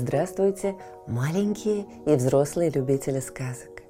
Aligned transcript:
Здравствуйте, 0.00 0.76
маленькие 1.06 1.84
и 2.06 2.14
взрослые 2.14 2.70
любители 2.70 3.20
сказок. 3.20 3.82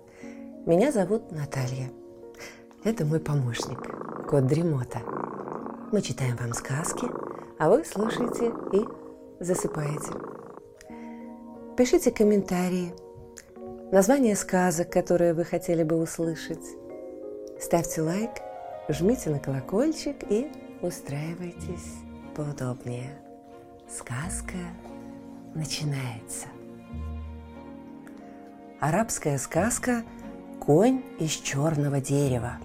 Меня 0.67 0.91
зовут 0.91 1.31
Наталья. 1.31 1.89
Это 2.83 3.05
мой 3.05 3.21
помощник, 3.21 3.79
кот 4.29 4.45
Дремота. 4.49 5.03
Мы 5.93 6.03
читаем 6.03 6.35
вам 6.35 6.53
сказки, 6.53 7.07
а 7.61 7.71
вы 7.71 7.85
слушаете 7.85 8.53
и 8.73 8.85
засыпаете. 9.39 10.11
Пишите 11.77 12.11
комментарии, 12.11 12.93
название 13.93 14.35
сказок, 14.35 14.91
которые 14.91 15.33
вы 15.33 15.45
хотели 15.45 15.85
бы 15.85 15.95
услышать. 15.95 16.67
Ставьте 17.61 18.03
лайк, 18.03 18.33
жмите 18.89 19.31
на 19.31 19.39
колокольчик 19.39 20.17
и 20.29 20.51
устраивайтесь 20.83 21.95
поудобнее. 22.35 23.17
Сказка 23.89 24.59
начинается. 25.55 26.47
Арабская 28.81 29.39
сказка 29.39 30.05
«Конь 30.61 31.03
из 31.19 31.33
черного 31.33 32.01
дерева». 32.01 32.59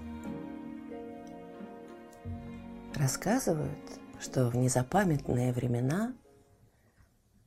Рассказывают, 2.94 4.00
что 4.20 4.50
в 4.50 4.56
незапамятные 4.56 5.52
времена 5.52 6.14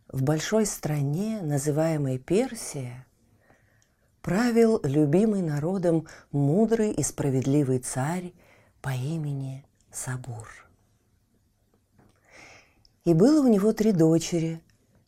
в 0.08 0.22
большой 0.22 0.66
стране, 0.66 1.40
называемой 1.42 2.18
Персия, 2.18 3.06
правил 4.22 4.80
любимый 4.82 5.42
народом 5.42 6.06
мудрый 6.32 6.92
и 6.92 7.02
справедливый 7.02 7.78
царь 7.78 8.32
по 8.82 8.90
имени 8.90 9.64
Сабур. 9.90 10.48
И 13.04 13.14
было 13.14 13.42
у 13.42 13.48
него 13.48 13.72
три 13.72 13.92
дочери, 13.92 14.60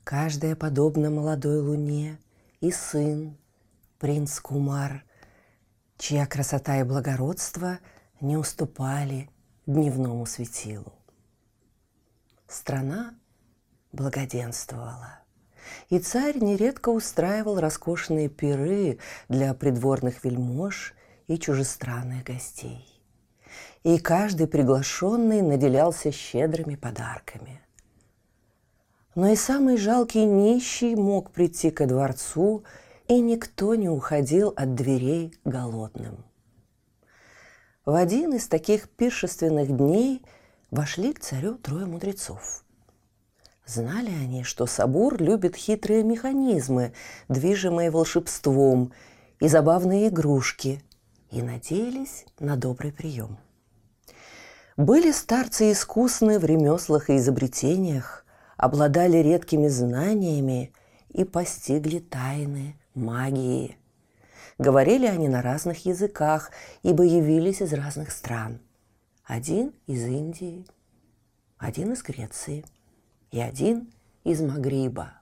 каждая 0.04 0.56
подобна 0.56 1.10
молодой 1.10 1.60
луне, 1.60 2.18
и 2.60 2.70
сын, 2.70 3.36
принц 3.98 4.38
Кумар, 4.40 5.04
чья 5.98 6.26
красота 6.26 6.80
и 6.80 6.82
благородство 6.82 7.78
не 8.20 8.36
уступали 8.36 9.30
дневному 9.66 10.26
светилу. 10.26 10.92
Страна 12.48 13.14
благоденствовала. 13.92 15.20
И 15.88 15.98
царь 15.98 16.38
нередко 16.38 16.88
устраивал 16.88 17.60
роскошные 17.60 18.28
пиры 18.28 18.98
для 19.28 19.54
придворных 19.54 20.24
вельмож 20.24 20.94
и 21.28 21.38
чужестранных 21.38 22.24
гостей. 22.24 22.86
И 23.82 23.98
каждый 23.98 24.46
приглашенный 24.46 25.42
наделялся 25.42 26.10
щедрыми 26.10 26.76
подарками. 26.76 27.60
Но 29.20 29.28
и 29.28 29.36
самый 29.36 29.76
жалкий 29.76 30.24
нищий 30.24 30.94
мог 30.96 31.30
прийти 31.30 31.70
ко 31.70 31.86
дворцу, 31.86 32.64
и 33.06 33.20
никто 33.20 33.74
не 33.74 33.90
уходил 33.90 34.54
от 34.56 34.74
дверей 34.74 35.34
голодным. 35.44 36.24
В 37.84 37.96
один 37.96 38.32
из 38.32 38.48
таких 38.48 38.88
пиршественных 38.88 39.76
дней 39.76 40.22
вошли 40.70 41.12
к 41.12 41.20
царю 41.20 41.56
трое 41.58 41.84
мудрецов– 41.84 42.64
Знали 43.66 44.10
они, 44.10 44.42
что 44.42 44.64
Сабур 44.64 45.20
любит 45.20 45.54
хитрые 45.54 46.02
механизмы, 46.02 46.94
движимые 47.28 47.90
волшебством, 47.90 48.94
и 49.38 49.48
забавные 49.48 50.08
игрушки, 50.08 50.82
и 51.30 51.42
надеялись 51.42 52.24
на 52.38 52.56
добрый 52.56 52.90
прием. 52.90 53.36
Были 54.78 55.12
старцы 55.12 55.72
искусны 55.72 56.38
в 56.38 56.44
ремеслах 56.46 57.10
и 57.10 57.18
изобретениях, 57.18 58.24
обладали 58.60 59.18
редкими 59.18 59.68
знаниями 59.68 60.72
и 61.08 61.24
постигли 61.24 61.98
тайны 61.98 62.76
магии. 62.94 63.76
Говорили 64.58 65.06
они 65.06 65.28
на 65.28 65.42
разных 65.42 65.86
языках, 65.86 66.50
ибо 66.82 67.04
явились 67.04 67.62
из 67.62 67.72
разных 67.72 68.10
стран. 68.10 68.60
Один 69.24 69.72
из 69.86 70.04
Индии, 70.04 70.66
один 71.58 71.92
из 71.92 72.02
Греции– 72.02 72.64
и 73.30 73.40
один 73.40 73.92
из 74.24 74.40
Магриба. 74.40 75.14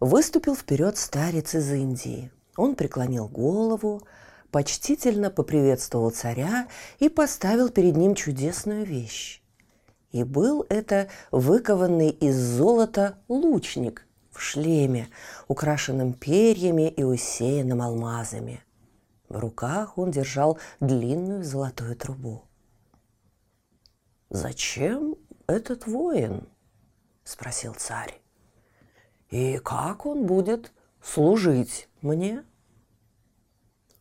Выступил 0.00 0.56
вперед 0.56 0.96
старец 0.96 1.54
из 1.54 1.70
Индии. 1.70 2.30
Он 2.56 2.74
преклонил 2.74 3.28
голову, 3.28 4.02
почтительно 4.50 5.30
поприветствовал 5.30 6.10
царя 6.10 6.68
и 6.98 7.08
поставил 7.08 7.70
перед 7.70 7.96
ним 7.96 8.14
чудесную 8.14 8.84
вещь. 8.84 9.41
И 10.12 10.24
был 10.24 10.66
это 10.68 11.08
выкованный 11.30 12.10
из 12.10 12.36
золота 12.36 13.18
лучник 13.28 14.06
в 14.30 14.40
шлеме, 14.40 15.08
украшенном 15.48 16.12
перьями 16.12 16.88
и 16.88 17.02
усеянным 17.02 17.80
алмазами. 17.80 18.62
В 19.28 19.38
руках 19.38 19.96
он 19.96 20.10
держал 20.10 20.58
длинную 20.80 21.42
золотую 21.42 21.96
трубу. 21.96 22.42
«Зачем 24.28 25.16
этот 25.46 25.86
воин?»– 25.86 26.46
спросил 27.24 27.74
царь. 27.74 28.20
«И 29.30 29.58
как 29.58 30.04
он 30.04 30.26
будет 30.26 30.72
служить 31.02 31.88
мне?» 32.02 32.44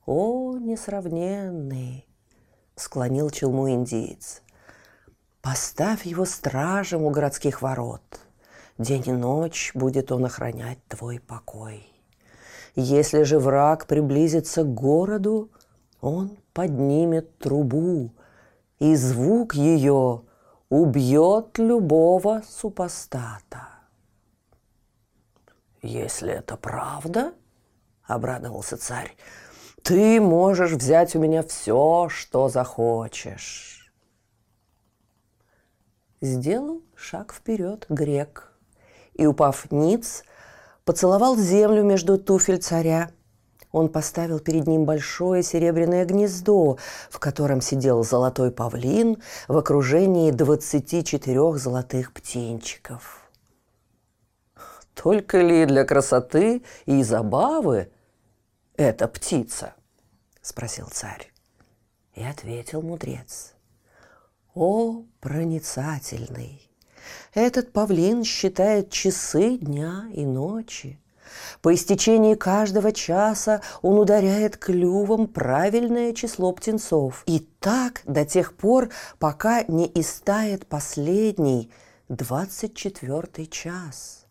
«О, 0.06 0.58
несравненный!»– 0.58 2.06
склонил 2.76 3.30
челму 3.30 3.70
индиец. 3.70 4.42
«Поставь 5.42 6.06
его 6.06 6.26
стражем 6.26 7.04
у 7.04 7.10
городских 7.10 7.62
ворот. 7.62 8.22
День 8.78 9.04
и 9.08 9.12
ночь 9.12 9.72
будет 9.74 10.12
он 10.12 10.26
охранять 10.26 10.80
твой 10.88 11.20
покой. 11.20 11.86
Если 12.76 13.24
же 13.24 13.40
враг 13.40 13.86
приблизится 13.86 14.64
к 14.64 14.74
городу, 14.74 15.52
он 16.00 16.38
поднимет 16.54 17.38
трубу, 17.38 18.12
и 18.80 18.96
звук 18.96 19.56
ее 19.56 20.24
убьет 20.70 21.58
любого 21.58 22.42
супостата. 22.48 23.68
«Если 25.82 26.32
это 26.32 26.56
правда,— 26.56 27.34
обрадовался 28.06 28.78
царь,— 28.78 29.16
ты 29.84 30.22
можешь 30.22 30.72
взять 30.72 31.16
у 31.16 31.20
меня 31.20 31.44
все, 31.44 32.08
что 32.10 32.48
захочешь». 32.48 33.81
Сделал 36.22 36.82
шаг 36.96 37.34
вперед 37.34 37.86
грек 37.90 38.54
и, 39.14 39.26
упав 39.26 39.72
ниц, 39.72 40.24
поцеловал 40.86 41.36
землю 41.36 41.84
между 41.84 42.18
туфель 42.18 42.62
царя 42.62 43.12
он 43.72 43.88
поставил 43.90 44.40
перед 44.40 44.68
ним 44.68 44.86
большое 44.86 45.44
серебряное 45.44 46.06
гнездо, 46.06 46.78
в 47.10 47.20
котором 47.20 47.62
сидел 47.62 48.04
золотой 48.04 48.52
павлин 48.52 49.18
в 49.48 49.58
окружении 49.58 50.32
двадцати 50.32 51.04
четырех 51.04 51.58
золотых 51.58 52.14
птенчиков. 52.14 53.30
«Только 54.94 55.40
ли 55.40 55.66
для 55.66 55.86
красоты 55.86 56.64
и 56.86 57.02
забавы 57.02 57.90
эта 58.76 59.08
птица?»– 59.08 59.74
спросил 60.42 60.88
царь. 60.92 61.32
И 62.14 62.24
ответил 62.24 62.82
мудрец. 62.82 63.54
«О, 64.54 65.04
проницательный! 65.20 66.70
Этот 67.34 67.72
павлин 67.72 68.24
считает 68.24 68.90
часы 68.90 69.58
дня 69.58 70.06
и 70.14 70.26
ночи, 70.26 71.02
по 71.62 71.74
истечении 71.74 72.36
каждого 72.36 72.92
часа 72.92 73.62
он 73.82 74.00
ударяет 74.00 74.58
клювом 74.58 75.28
правильное 75.28 76.14
число 76.14 76.52
птенцов. 76.52 77.24
И 77.26 77.40
так 77.60 78.02
до 78.06 78.26
тех 78.26 78.54
пор, 78.56 78.90
пока 79.20 79.64
не 79.64 79.90
истает 79.96 80.68
последний, 80.68 81.72
двадцать 82.10 82.76
четвертый 82.76 83.46
час. 83.46 84.26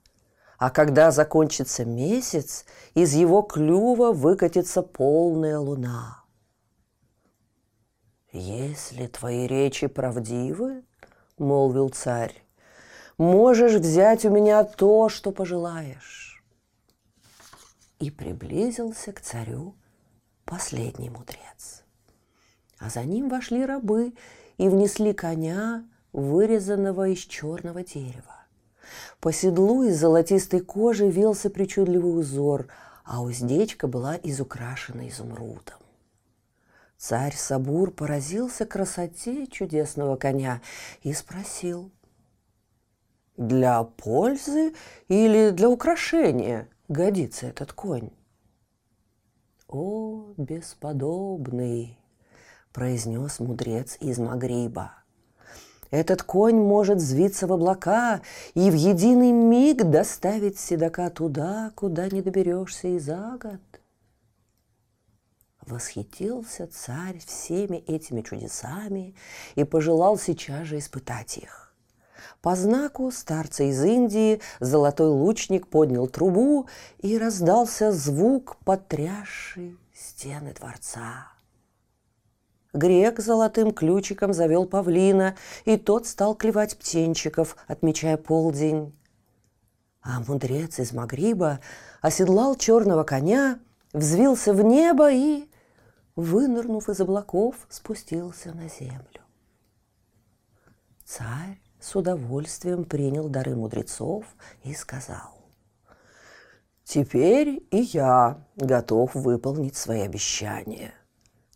А 0.59 0.71
когда 0.71 1.11
закончится 1.11 1.85
месяц, 1.85 2.67
из 2.94 3.15
его 3.15 3.43
клюва 3.43 4.12
выкатится 4.12 4.83
полная 4.83 5.59
луна. 5.59 6.19
«Если 8.32 9.09
твои 9.09 9.47
речи 9.47 9.88
правдивы,— 9.88 10.85
молвил 11.38 11.88
царь,— 11.88 12.44
можешь 13.19 13.75
взять 13.75 14.25
у 14.25 14.31
меня 14.31 14.62
то, 14.62 15.09
что 15.09 15.32
пожелаешь 15.32 16.21
и 17.99 18.11
приблизился 18.11 19.12
к 19.12 19.21
царю 19.21 19.75
последний 20.44 21.11
мудрец. 21.11 21.85
А 22.79 22.88
за 22.88 23.03
ним 23.05 23.29
вошли 23.29 23.65
рабы 23.65 24.15
и 24.59 24.69
внесли 24.69 25.12
коня, 25.12 25.85
вырезанного 26.12 27.09
из 27.09 27.19
черного 27.19 27.82
дерева. 27.82 28.47
По 29.21 29.32
седлу 29.32 29.82
из 29.82 29.99
золотистой 29.99 30.61
кожи 30.61 31.09
велся 31.09 31.50
причудливый 31.50 32.19
узор, 32.19 32.69
а 33.05 33.23
уздечка 33.23 33.87
была 33.87 34.17
изукрашена 34.23 35.09
изумрудом. 35.09 35.80
Царь 37.00 37.35
Сабур 37.35 37.93
поразился 37.93 38.67
красоте 38.67 39.47
чудесного 39.47 40.17
коня 40.17 40.61
и 41.02 41.14
спросил. 41.14 41.91
Для 43.38 43.85
пользы 43.85 44.75
или 45.08 45.49
для 45.49 45.70
украшения 45.70 46.69
годится 46.88 47.47
этот 47.47 47.73
конь? 47.73 48.11
«О, 49.67 50.35
бесподобный!»– 50.37 51.99
произнес 52.75 53.41
мудрец 53.41 53.96
из 54.00 54.19
Магриба. 54.19 54.93
«Этот 55.91 56.23
конь 56.23 56.56
может 56.56 56.99
взвиться 56.99 57.46
в 57.46 57.53
облака 57.55 58.20
и 58.53 58.70
в 58.70 58.75
единый 58.75 59.32
миг 59.32 59.85
доставить 59.85 60.58
седока 60.58 61.08
туда, 61.08 61.73
куда 61.75 62.11
не 62.11 62.20
доберешься 62.20 62.88
и 62.88 62.99
за 62.99 63.38
год». 63.41 63.69
Восхитился 65.70 66.67
царь 66.67 67.20
всеми 67.25 67.76
этими 67.76 68.22
чудесами 68.22 69.14
и 69.55 69.62
пожелал 69.62 70.19
сейчас 70.19 70.67
же 70.67 70.78
испытать 70.78 71.38
их. 71.38 71.72
По 72.43 72.56
знаку 72.56 73.12
старца 73.12 73.62
из 73.64 73.82
Индии 73.84 74.40
золотой 74.58 75.08
лучник 75.08 75.69
поднял 75.69 76.08
трубу, 76.08 76.67
и 76.99 77.17
раздался 77.17 77.93
звук, 77.93 78.56
потрясший 78.64 79.78
стены 79.94 80.52
дворца. 80.52 81.28
Грек 82.72 83.20
золотым 83.20 83.72
ключиком 83.72 84.32
завел 84.32 84.67
павлина, 84.67 85.37
и 85.64 85.76
тот 85.76 86.06
стал 86.06 86.34
клевать 86.34 86.76
птенчиков, 86.78 87.56
отмечая 87.69 88.17
полдень. 88.17 88.93
А 90.02 90.20
мудрец 90.26 90.81
из 90.81 90.93
Магриба 90.93 91.61
оседлал 92.00 92.56
черного 92.56 93.05
коня, 93.05 93.61
взвился 93.93 94.52
в 94.52 94.62
небо 94.62 95.12
и, 95.12 95.50
вынырнув 96.20 96.88
из 96.88 97.00
облаков, 97.00 97.55
спустился 97.69 98.52
на 98.52 98.69
землю. 98.69 99.20
Царь 101.05 101.61
с 101.81 101.96
удовольствием 101.96 102.84
принял 102.84 103.28
дары 103.28 103.56
мудрецов 103.56 104.25
и 104.62 104.75
сказал, 104.75 105.44
«Теперь 106.84 107.67
и 107.70 107.78
я 107.78 108.44
готов 108.56 109.14
выполнить 109.14 109.76
свои 109.76 110.02
обещания. 110.02 110.94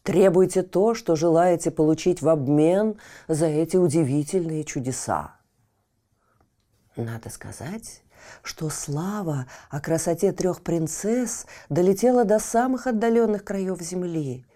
Требуйте 0.02 0.62
то, 0.62 0.94
что 0.94 1.16
желаете 1.16 1.70
получить 1.70 2.20
в 2.20 2.28
обмен 2.28 2.99
за 3.28 3.46
эти 3.46 3.76
удивительные 3.76 4.64
чудеса». 4.64 5.37
Надо 6.96 7.28
сказать, 7.28 8.02
что 8.43 8.70
слава 8.70 9.46
о 9.70 9.81
красоте 9.81 10.32
трех 10.32 10.62
принцесс 10.62 11.46
долетела 11.69 12.25
до 12.25 12.38
самых 12.38 12.87
отдаленных 12.87 13.44
краев 13.44 13.81
земли, 13.81 14.46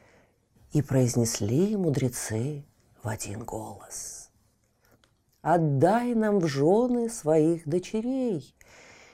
и 0.73 0.83
произнесли 0.83 1.77
мудрецы 1.77 2.65
в 3.03 3.09
один 3.09 3.45
голос– 3.45 4.25
отдай 5.43 6.15
нам 6.15 6.41
в 6.41 6.47
жены 6.47 7.09
своих 7.09 7.67
дочерей, 7.67 8.55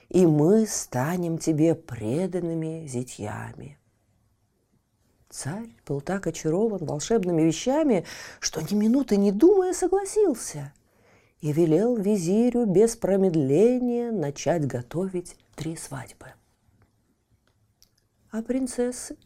и 0.09 0.25
мы 0.25 0.65
станем 0.67 1.37
тебе 1.37 1.75
преданными 1.75 2.85
зятьями. 2.87 3.77
Царь 5.29 5.75
был 5.85 6.01
так 6.01 6.27
очарован 6.27 6.85
волшебными 6.85 7.41
вещами, 7.41 8.05
что 8.39 8.61
ни 8.61 8.73
минуты 8.75 9.17
не 9.17 9.31
думая 9.31 9.73
согласился 9.73 10.73
и 11.41 11.51
велел 11.51 11.97
визирю 11.97 12.65
без 12.65 12.95
промедления 12.95 14.11
начать 14.11 14.65
готовить 14.65 15.35
три 15.55 15.75
свадьбы. 15.75 16.27
А 18.31 18.41
принцессы 18.41 19.17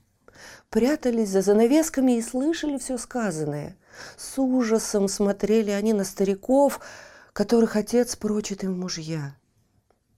прятались 0.70 1.30
за 1.30 1.42
занавесками 1.42 2.18
и 2.18 2.22
слышали 2.22 2.78
все 2.78 2.98
сказанное. 2.98 3.78
С 4.18 4.38
ужасом 4.38 5.08
смотрели 5.08 5.72
они 5.72 5.94
на 5.94 6.04
стариков, 6.04 6.80
которых 7.34 7.76
отец 7.76 8.16
прочит 8.16 8.64
им 8.64 8.80
мужья. 8.80 9.36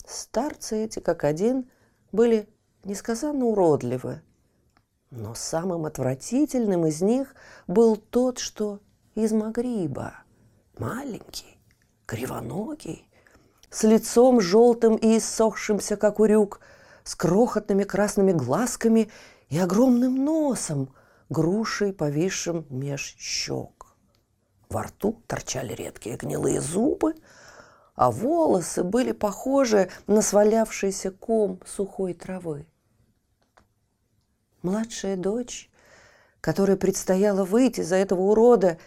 Старцы 0.06 0.86
эти, 0.86 1.00
как 1.00 1.24
один, 1.24 1.70
были 2.12 2.50
несказанно 2.84 3.46
уродливы. 3.46 4.22
Но 5.10 5.36
самым 5.36 5.86
отвратительным 5.86 6.86
из 6.86 7.02
них 7.02 7.36
был 7.68 7.98
тот, 7.98 8.40
что 8.40 8.80
из 9.16 9.34
Магриба. 9.34 10.16
Маленький, 10.78 11.60
кривоногий, 12.06 13.08
с 13.70 13.84
лицом 13.84 14.42
желтым 14.42 14.96
и 14.96 15.18
иссохшимся, 15.18 15.98
как 15.98 16.20
урюк, 16.20 16.60
с 17.04 17.16
крохотными 17.16 17.84
красными 17.84 18.32
глазками 18.32 19.10
и 19.52 19.60
огромным 19.60 20.24
носом, 20.24 20.96
грушей, 21.30 21.94
повисшим 21.94 22.66
меж 22.70 23.16
щек. 23.20 23.86
Во 24.70 24.84
рту 24.84 25.22
торчали 25.28 25.74
редкие 25.74 26.16
гнилые 26.16 26.62
зубы, 26.62 27.16
а 27.94 28.12
волосы 28.12 28.84
были 28.84 29.12
похожи 29.12 29.92
на 30.08 30.22
свалявшийся 30.22 31.12
ком 31.12 31.60
сухой 31.68 32.14
травы. 32.14 32.66
Младшая 34.62 35.18
дочь, 35.18 35.70
которой 36.40 36.78
предстояло 36.78 37.44
выйти 37.44 37.82
за 37.82 37.98
этого 37.98 38.22
урода, 38.22 38.78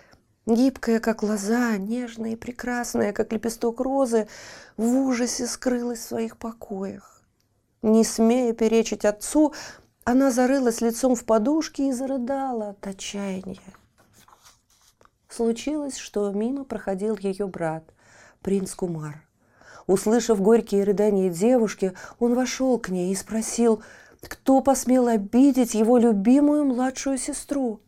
гибкая, 0.46 0.98
как 0.98 1.22
лоза, 1.22 1.76
нежная 1.76 2.32
и 2.32 2.36
прекрасная, 2.36 3.12
как 3.12 3.34
лепесток 3.34 3.80
розы, 3.80 4.28
в 4.78 4.86
ужасе 4.86 5.46
скрылась 5.46 5.98
в 5.98 6.08
своих 6.08 6.38
покоях. 6.38 7.22
Не 7.82 8.02
смея 8.02 8.54
перечить 8.54 9.04
отцу, 9.04 9.52
она 10.04 10.30
зарылась 10.30 10.80
лицом 10.80 11.14
в 11.14 11.24
подушки 11.24 11.82
и 11.82 11.92
зарыдала 11.92 12.70
от 12.70 12.86
отчаяния. 12.86 13.60
Случилось, 15.28 15.96
что 15.96 16.30
мимо 16.30 16.64
проходил 16.64 17.16
ее 17.16 17.46
брат, 17.46 17.84
принц 18.42 18.74
Кумар. 18.74 19.26
Услышав 19.86 20.40
горькие 20.40 20.84
рыдания 20.84 21.30
девушки, 21.30 21.92
он 22.18 22.34
вошел 22.34 22.78
к 22.78 22.88
ней 22.88 23.12
и 23.12 23.16
спросил, 23.16 23.82
кто 24.20 24.60
посмел 24.60 25.08
обидеть 25.08 25.74
его 25.74 25.98
любимую 25.98 26.64
младшую 26.64 27.18
сестру. 27.18 27.80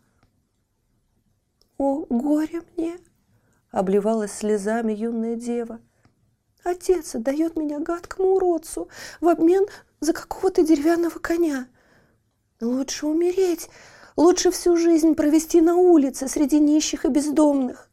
«О, 1.78 2.04
горе 2.08 2.62
мне!»— 2.76 2.98
обливалась 3.70 4.32
слезами 4.32 4.92
юная 4.92 5.36
дева. 5.36 5.80
«Отец 6.64 7.14
отдает 7.14 7.56
меня 7.56 7.78
гадкому 7.78 8.34
уродцу 8.34 8.88
в 9.20 9.28
обмен 9.28 9.66
за 10.00 10.12
какого-то 10.12 10.62
деревянного 10.62 11.18
коня. 11.18 11.68
Лучше 12.60 13.06
умереть, 13.06 13.68
лучше 14.16 14.50
всю 14.50 14.76
жизнь 14.76 15.14
провести 15.14 15.60
на 15.60 15.76
улице 15.76 16.26
среди 16.28 16.58
нищих 16.58 17.04
и 17.04 17.08
бездомных. 17.08 17.90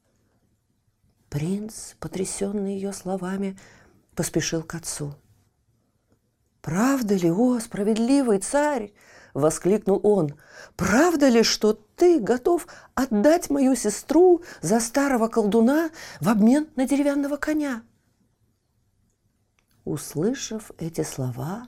Принц, 1.30 1.96
потрясенный 2.00 2.76
ее 2.76 2.94
словами, 2.94 3.58
поспешил 4.16 4.64
к 4.64 4.76
отцу. 4.76 5.16
«Правда 6.62 7.16
ли, 7.16 7.30
о, 7.30 7.60
справедливый 7.60 8.40
царь?»— 8.40 8.94
воскликнул 9.34 10.00
он. 10.04 10.36
«Правда 10.78 11.28
ли, 11.28 11.44
что 11.44 11.74
ты 11.74 12.20
готов 12.20 12.68
отдать 12.96 13.50
мою 13.50 13.76
сестру 13.76 14.44
за 14.62 14.80
старого 14.80 15.28
колдуна 15.28 15.90
в 16.22 16.30
обмен 16.30 16.70
на 16.78 16.88
деревянного 16.88 17.36
коня?» 17.36 17.84
Услышав 19.84 20.72
эти 20.78 21.02
слова, 21.02 21.68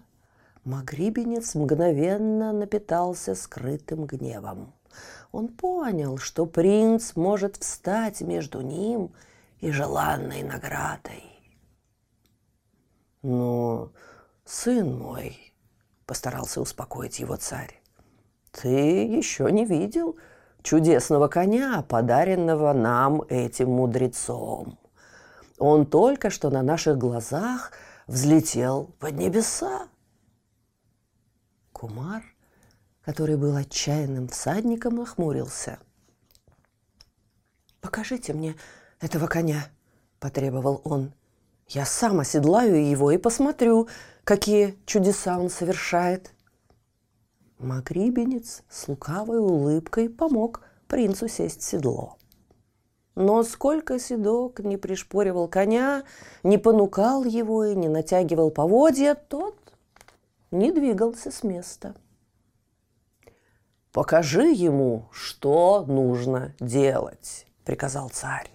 Магрибенец 0.65 1.53
мгновенно 1.53 2.51
напитался 2.51 3.35
скрытым 3.35 4.05
гневом. 4.05 4.73
Он 5.31 5.47
понял, 5.47 6.17
что 6.17 6.47
принц 6.47 7.15
может 7.15 7.57
встать 7.57 8.21
между 8.21 8.61
ним 8.61 9.13
и 9.59 9.69
желанной 9.71 10.41
наградой. 10.41 11.23
«Ну, 13.21 13.91
сын 14.43 14.97
мой»,— 14.97 15.37
постарался 16.07 16.61
успокоить 16.61 17.19
его 17.19 17.35
царь,— 17.35 17.79
«ты 18.51 18.69
еще 18.69 19.51
не 19.51 19.65
видел 19.65 20.17
чудесного 20.63 21.27
коня, 21.27 21.83
подаренного 21.87 22.73
нам 22.73 23.21
этим 23.29 23.69
мудрецом. 23.69 24.79
Он 25.59 25.85
только 25.85 26.31
что 26.31 26.49
на 26.49 26.63
наших 26.63 26.97
глазах 26.97 27.71
взлетел 28.07 28.89
под 28.99 29.13
небеса. 29.13 29.87
Кумар, 31.75 32.23
который 33.03 33.35
был 33.35 33.53
отчаянным 33.53 34.29
всадником, 34.29 34.95
нахмурился. 34.95 35.77
«Покажите 37.81 38.31
мне 38.33 38.55
этого 39.01 39.27
коня»,— 39.27 39.67
потребовал 40.21 40.79
он. 40.85 41.11
«Я 41.67 41.85
сам 41.85 42.21
оседлаю 42.21 42.89
его 42.89 43.11
и 43.11 43.17
посмотрю, 43.17 43.89
какие 44.23 44.77
чудеса 44.85 45.37
он 45.37 45.49
совершает». 45.49 46.31
Магрибенец 47.57 48.63
с 48.69 48.87
лукавой 48.87 49.39
улыбкой 49.39 50.09
помог 50.09 50.61
принцу 50.87 51.27
сесть 51.27 51.59
в 51.59 51.65
седло. 51.65 52.17
Но 53.15 53.43
сколько 53.43 53.99
седок 53.99 54.59
не 54.59 54.77
пришпоривал 54.77 55.49
коня, 55.49 56.03
не 56.41 56.57
понукал 56.57 57.25
его 57.25 57.65
и 57.65 57.75
не 57.75 57.89
натягивал 57.89 58.49
поводья, 58.49 59.15
тот 59.15 59.64
не 60.51 60.71
двигался 60.71 61.31
с 61.31 61.43
места. 61.43 61.95
«Покажи 63.91 64.51
ему, 64.51 65.07
что 65.11 65.85
нужно 65.85 66.53
делать»,— 66.59 67.47
приказал 67.63 68.09
царь. 68.09 68.51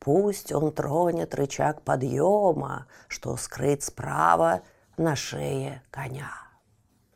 Пусть 0.00 0.50
он 0.50 0.72
тронет 0.72 1.32
рычаг 1.36 1.82
подъема, 1.82 2.88
что 3.06 3.36
скрыт 3.36 3.84
справа 3.84 4.62
на 4.96 5.14
шее 5.14 5.80
коня, 5.92 6.32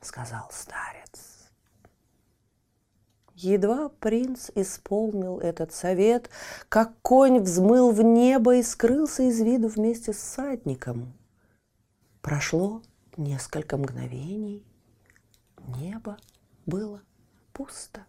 сказал 0.00 0.48
старец. 0.52 1.50
Едва 3.34 3.88
принц 3.88 4.50
исполнил 4.54 5.40
этот 5.40 5.72
совет, 5.72 6.30
как 6.68 6.92
конь 7.02 7.40
взмыл 7.40 7.90
в 7.90 8.02
небо 8.02 8.54
и 8.54 8.62
скрылся 8.62 9.24
из 9.24 9.40
виду 9.40 9.66
вместе 9.66 10.12
с 10.12 10.18
садником. 10.18 11.12
Прошло 12.22 12.82
несколько 13.16 13.76
мгновений, 13.76 14.64
небо 15.76 16.16
было 16.66 17.02
пусто. 17.52 18.04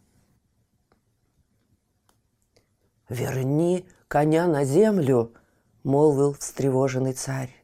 «Верни 3.10 3.88
коня 4.08 4.48
на 4.48 4.66
землю!»— 4.66 5.34
молвил 5.84 6.34
встревоженный 6.34 7.14
царь. 7.14 7.56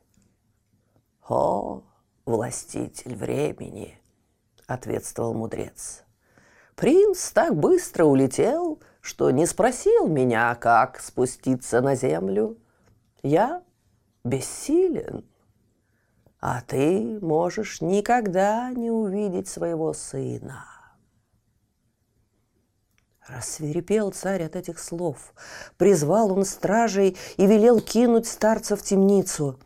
«О, 1.28 1.84
властитель 2.26 3.16
времени!»— 3.16 4.00
ответствовал 4.68 5.34
мудрец. 5.34 6.04
«Принц 6.76 7.32
так 7.32 7.56
быстро 7.56 8.06
улетел, 8.06 8.82
что 9.02 9.32
не 9.32 9.46
спросил 9.46 10.08
меня, 10.08 10.56
как 10.56 11.00
спуститься 11.00 11.82
на 11.82 11.96
землю. 11.96 12.58
Я 13.22 13.64
бессилен, 14.24 15.26
а 16.46 16.60
ты 16.60 17.20
можешь 17.22 17.80
никогда 17.80 18.70
не 18.72 18.92
увидеть 18.92 19.48
своего 19.48 19.94
сына». 19.94 20.66
Рассверепел 23.26 24.12
царь 24.12 24.44
от 24.44 24.58
этих 24.58 24.80
слов. 24.80 25.34
Призвал 25.78 26.34
он 26.34 26.44
стражей 26.44 27.16
и 27.38 27.48
велел 27.48 27.80
кинуть 27.80 28.28
старца 28.28 28.76
в 28.76 28.84
темницу. 28.84 29.58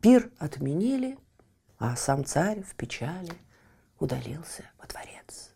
Пир 0.00 0.30
отменили, 0.38 1.18
а 1.78 1.94
сам 1.96 2.24
царь 2.24 2.62
в 2.62 2.74
печали 2.76 3.34
удалился 4.00 4.62
во 4.78 4.86
дворец. 4.86 5.50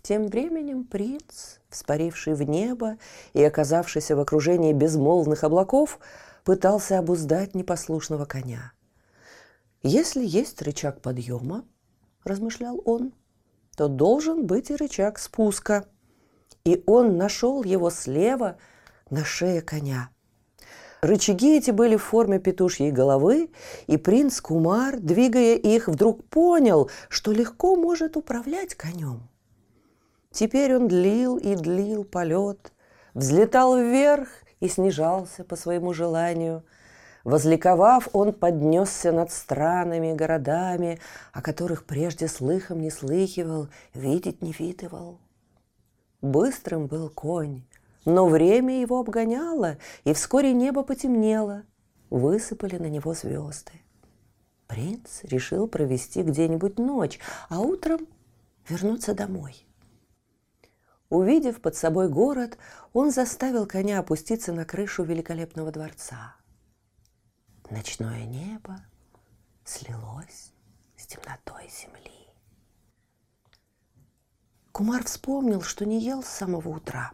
Тем 0.00 0.28
временем 0.28 0.84
принц, 0.84 1.58
вспаривший 1.68 2.32
в 2.32 2.42
небо 2.44 2.96
и 3.34 3.44
оказавшийся 3.44 4.16
в 4.16 4.20
окружении 4.20 4.72
безмолвных 4.72 5.44
облаков, 5.44 5.98
пытался 6.48 6.98
обуздать 6.98 7.54
непослушного 7.54 8.24
коня. 8.24 8.72
«Если 9.82 10.24
есть 10.24 10.62
рычаг 10.62 11.02
подъема,— 11.02 11.66
размышлял 12.24 12.80
он,— 12.86 13.12
то 13.76 13.86
должен 13.86 14.46
быть 14.46 14.70
и 14.70 14.74
рычаг 14.76 15.18
спуска. 15.18 15.84
И 16.64 16.82
он 16.86 17.18
нашел 17.18 17.62
его 17.64 17.90
слева 17.90 18.56
на 19.10 19.26
шее 19.26 19.60
коня. 19.60 20.08
Рычаги 21.02 21.54
эти 21.54 21.70
были 21.70 21.96
в 21.96 22.02
форме 22.04 22.38
петушьей 22.38 22.92
головы, 22.92 23.50
и 23.86 23.98
принц 23.98 24.40
Кумар, 24.40 24.98
двигая 24.98 25.54
их, 25.54 25.86
вдруг 25.86 26.24
понял, 26.30 26.90
что 27.10 27.32
легко 27.32 27.76
может 27.76 28.16
управлять 28.16 28.74
конем. 28.74 29.28
Теперь 30.30 30.74
он 30.74 30.88
длил 30.88 31.36
и 31.36 31.54
длил 31.56 32.04
полет, 32.04 32.72
взлетал 33.12 33.76
вверх 33.76 34.28
и 34.60 34.68
снижался 34.68 35.44
по 35.44 35.56
своему 35.56 35.92
желанию– 35.92 36.64
Возликовав, 37.28 38.08
он 38.14 38.32
поднесся 38.32 39.12
над 39.12 39.30
странами, 39.30 40.14
городами, 40.14 40.98
о 41.34 41.42
которых 41.42 41.84
прежде 41.84 42.26
слыхом 42.26 42.80
не 42.80 42.90
слыхивал, 42.90 43.68
видеть 43.92 44.40
не 44.40 44.52
видывал. 44.52 45.18
Быстрым 46.22 46.86
был 46.86 47.10
конь, 47.10 47.64
но 48.06 48.26
время 48.26 48.80
его 48.80 49.00
обгоняло, 49.00 49.76
и 50.04 50.14
вскоре 50.14 50.54
небо 50.54 50.82
потемнело, 50.82 51.64
высыпали 52.08 52.78
на 52.78 52.86
него 52.86 53.12
звезды. 53.12 53.72
Принц 54.66 55.22
решил 55.24 55.68
провести 55.68 56.22
где-нибудь 56.22 56.78
ночь, 56.78 57.18
а 57.50 57.60
утром 57.60 58.06
вернуться 58.66 59.12
домой. 59.12 59.67
Увидев 61.10 61.60
под 61.60 61.76
собой 61.76 62.08
город, 62.08 62.58
он 62.92 63.10
заставил 63.10 63.66
коня 63.66 63.98
опуститься 63.98 64.52
на 64.52 64.64
крышу 64.64 65.04
великолепного 65.04 65.72
дворца– 65.72 66.36
Ночное 67.70 68.24
небо 68.24 68.80
слилось 69.62 70.54
с 70.96 71.06
темнотой 71.06 71.68
земли. 71.68 72.30
Кумар 74.72 75.04
вспомнил, 75.04 75.60
что 75.60 75.84
не 75.84 76.00
ел 76.00 76.22
с 76.22 76.28
самого 76.28 76.70
утра 76.70 77.12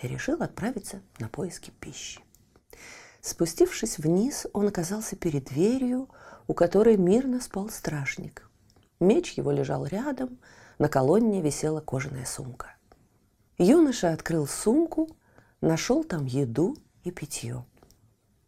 и 0.00 0.06
решил 0.06 0.40
отправиться 0.40 1.02
на 1.18 1.28
поиски 1.28 1.72
пищи. 1.80 2.20
Спустившись 3.20 3.98
вниз, 3.98 4.46
он 4.52 4.68
оказался 4.68 5.16
перед 5.16 5.46
дверью, 5.46 6.08
у 6.46 6.54
которой 6.54 6.96
мирно 6.96 7.40
спал 7.40 7.68
стражник. 7.68 8.48
Меч 9.00 9.32
его 9.32 9.50
лежал 9.50 9.84
рядом, 9.84 10.38
на 10.78 10.88
колонне 10.88 11.42
висела 11.42 11.80
кожаная 11.80 12.24
сумка. 12.24 12.75
Юноша 13.58 14.12
открыл 14.12 14.46
сумку, 14.46 15.08
нашел 15.60 16.04
там 16.04 16.26
еду 16.26 16.76
и 17.04 17.10
питье– 17.10 17.64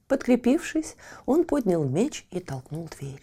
Подкрепившись, 0.09 0.97
он 1.27 1.45
поднял 1.45 1.85
меч 1.85 2.27
и 2.31 2.41
толкнул 2.41 2.89
дверь. 2.89 3.23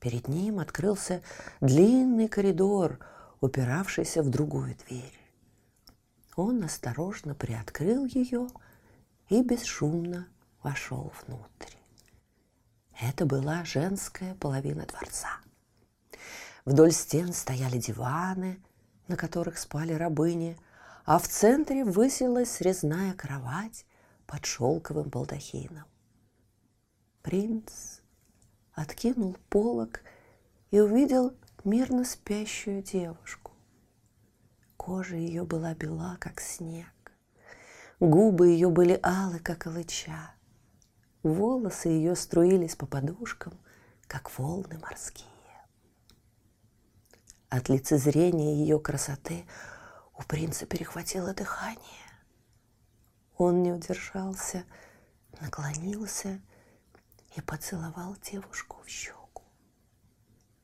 Перед 0.00 0.28
ним 0.28 0.58
открылся 0.58 1.22
длинный 1.60 2.26
коридор, 2.26 2.98
упиравшийся 3.42 4.22
в 4.22 4.30
другую 4.30 4.74
дверь. 4.86 5.18
Он 6.36 6.64
осторожно 6.64 7.34
приоткрыл 7.34 8.06
ее 8.06 8.48
и 9.28 9.42
бесшумно 9.42 10.26
вошел 10.62 11.12
внутрь. 11.22 11.74
Это 12.98 13.26
была 13.26 13.64
женская 13.64 14.34
половина 14.36 14.86
дворца. 14.86 15.28
Вдоль 16.64 16.92
стен 16.92 17.34
стояли 17.34 17.78
диваны, 17.78 18.58
на 19.06 19.16
которых 19.16 19.58
спали 19.58 19.92
рабыни, 19.92 20.56
а 21.04 21.18
в 21.18 21.28
центре 21.28 21.84
высилась 21.84 22.60
резная 22.60 23.14
кровать 23.14 23.86
под 24.26 24.44
шелковым 24.44 25.08
балдахином. 25.08 25.84
Принц 27.22 28.00
откинул 28.72 29.36
полог 29.48 30.00
и 30.70 30.80
увидел 30.80 31.34
мирно 31.64 32.04
спящую 32.04 32.82
девушку. 32.82 33.52
Кожа 34.76 35.16
ее 35.16 35.44
была 35.44 35.74
бела, 35.74 36.16
как 36.18 36.40
снег. 36.40 36.86
Губы 37.98 38.48
ее 38.48 38.70
были 38.70 38.98
алы, 39.02 39.38
как 39.40 39.66
алыча. 39.66 40.34
Волосы 41.22 41.90
ее 41.90 42.16
струились 42.16 42.76
по 42.76 42.86
подушкам, 42.86 43.52
как 44.06 44.36
волны 44.38 44.78
морские. 44.78 45.26
От 47.50 47.68
лицезрения 47.68 48.54
ее 48.54 48.78
красоты 48.78 49.44
у 50.20 50.22
принца 50.24 50.66
перехватило 50.66 51.32
дыхание. 51.32 51.80
Он 53.36 53.62
не 53.62 53.72
удержался, 53.72 54.64
наклонился 55.40 56.40
и 57.36 57.40
поцеловал 57.40 58.16
девушку 58.16 58.82
в 58.84 58.88
щеку. 58.88 59.44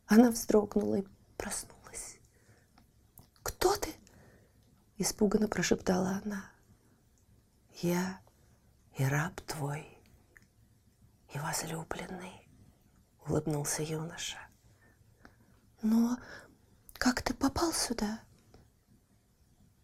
Она 0.06 0.30
вздрогнула 0.30 0.96
и 0.96 1.06
проснулась. 1.38 2.18
«Кто 3.42 3.74
ты?»– 3.76 3.94
испуганно 4.98 5.48
прошептала 5.48 6.20
она. 6.22 6.44
«Я 7.80 8.20
и 8.98 9.04
раб 9.04 9.40
твой, 9.42 9.86
и 11.32 11.38
возлюбленный»,– 11.38 12.46
улыбнулся 13.26 13.82
юноша. 13.82 14.38
«Но 15.80 16.18
как 16.94 17.22
ты 17.22 17.32
попал 17.32 17.72
сюда?» 17.72 18.25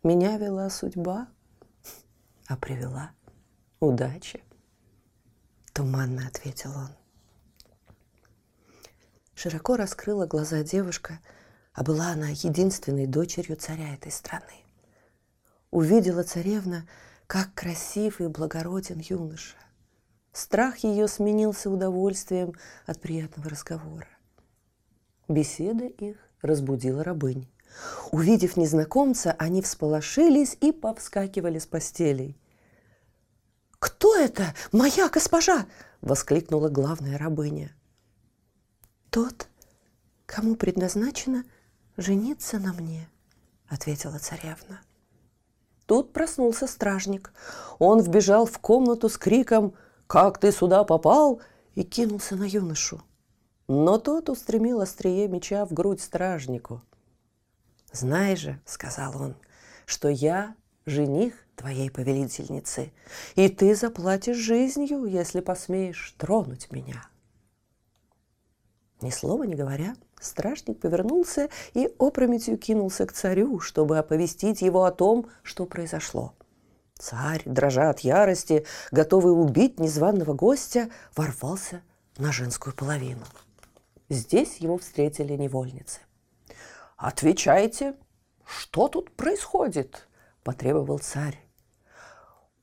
«Меня 0.02 0.36
вела 0.36 0.68
судьба», 0.68 1.28
а 2.48 2.56
привела 2.56 3.12
удача. 3.78 4.40
Туманно 5.72 6.26
ответил 6.26 6.70
он. 6.76 6.90
Широко 9.34 9.76
раскрыла 9.76 10.26
глаза 10.26 10.62
девушка, 10.62 11.20
а 11.72 11.82
была 11.82 12.08
она 12.08 12.28
единственной 12.28 13.06
дочерью 13.06 13.56
царя 13.56 13.94
этой 13.94 14.12
страны. 14.12 14.64
Увидела 15.70 16.22
царевна, 16.22 16.86
как 17.26 17.54
красив 17.54 18.20
и 18.20 18.26
благороден 18.26 18.98
юноша. 18.98 19.56
Страх 20.32 20.78
ее 20.78 21.08
сменился 21.08 21.70
удовольствием 21.70 22.54
от 22.86 23.00
приятного 23.00 23.48
разговора. 23.50 24.08
Беседа 25.28 25.86
их 25.86 26.16
разбудила 26.42 27.04
рабынь. 27.04 27.51
Увидев 28.10 28.56
незнакомца, 28.56 29.34
они 29.38 29.62
всполошились 29.62 30.56
и 30.60 30.72
повскакивали 30.72 31.58
с 31.58 31.66
постелей. 31.66 32.38
«Кто 33.78 34.16
это, 34.16 34.54
моя 34.70 35.08
госпожа?»– 35.08 35.66
воскликнула 36.02 36.68
главная 36.68 37.18
рабыня. 37.18 37.74
«Тот, 39.10 39.48
кому 40.26 40.56
предназначено 40.56 41.44
жениться 41.96 42.58
на 42.58 42.72
мне»,– 42.72 43.08
ответила 43.68 44.18
царевна. 44.18 44.80
Тут 45.86 46.12
проснулся 46.12 46.66
стражник. 46.66 47.32
Он 47.78 48.00
вбежал 48.00 48.46
в 48.46 48.58
комнату 48.58 49.08
с 49.08 49.18
криком 49.18 49.74
«Как 50.06 50.38
ты 50.38 50.52
сюда 50.52 50.84
попал?» 50.84 51.40
и 51.74 51.82
кинулся 51.82 52.36
на 52.36 52.44
юношу. 52.44 53.02
Но 53.68 53.98
тот 53.98 54.28
устремил 54.28 54.80
острие 54.80 55.28
меча 55.28 55.64
в 55.64 55.72
грудь 55.72 56.00
стражнику. 56.00 56.82
«Знай 57.92 58.36
же»,— 58.36 58.60
сказал 58.64 59.20
он,— 59.20 59.36
«что 59.86 60.08
я 60.08 60.54
жених 60.86 61.34
твоей 61.56 61.90
повелительницы, 61.90 62.92
и 63.34 63.48
ты 63.48 63.74
заплатишь 63.74 64.38
жизнью, 64.38 65.04
если 65.04 65.40
посмеешь 65.40 66.14
тронуть 66.18 66.72
меня». 66.72 67.06
Ни 69.02 69.10
слова 69.10 69.42
не 69.44 69.54
говоря, 69.54 69.94
стражник 70.20 70.80
повернулся 70.80 71.48
и 71.74 71.92
опрометью 71.98 72.56
кинулся 72.56 73.04
к 73.04 73.12
царю, 73.12 73.60
чтобы 73.60 73.98
оповестить 73.98 74.62
его 74.62 74.84
о 74.84 74.92
том, 74.92 75.28
что 75.42 75.66
произошло. 75.66 76.34
Царь, 76.98 77.42
дрожа 77.44 77.90
от 77.90 78.00
ярости, 78.00 78.64
готовый 78.92 79.32
убить 79.32 79.80
незваного 79.80 80.34
гостя, 80.34 80.88
ворвался 81.16 81.82
на 82.16 82.30
женскую 82.30 82.74
половину. 82.76 83.24
Здесь 84.08 84.58
его 84.58 84.78
встретили 84.78 85.32
невольницы. 85.32 85.98
«Отвечайте, 87.02 87.96
что 88.46 88.86
тут 88.86 89.10
происходит?»– 89.16 90.06
потребовал 90.44 91.00
царь. 91.00 91.36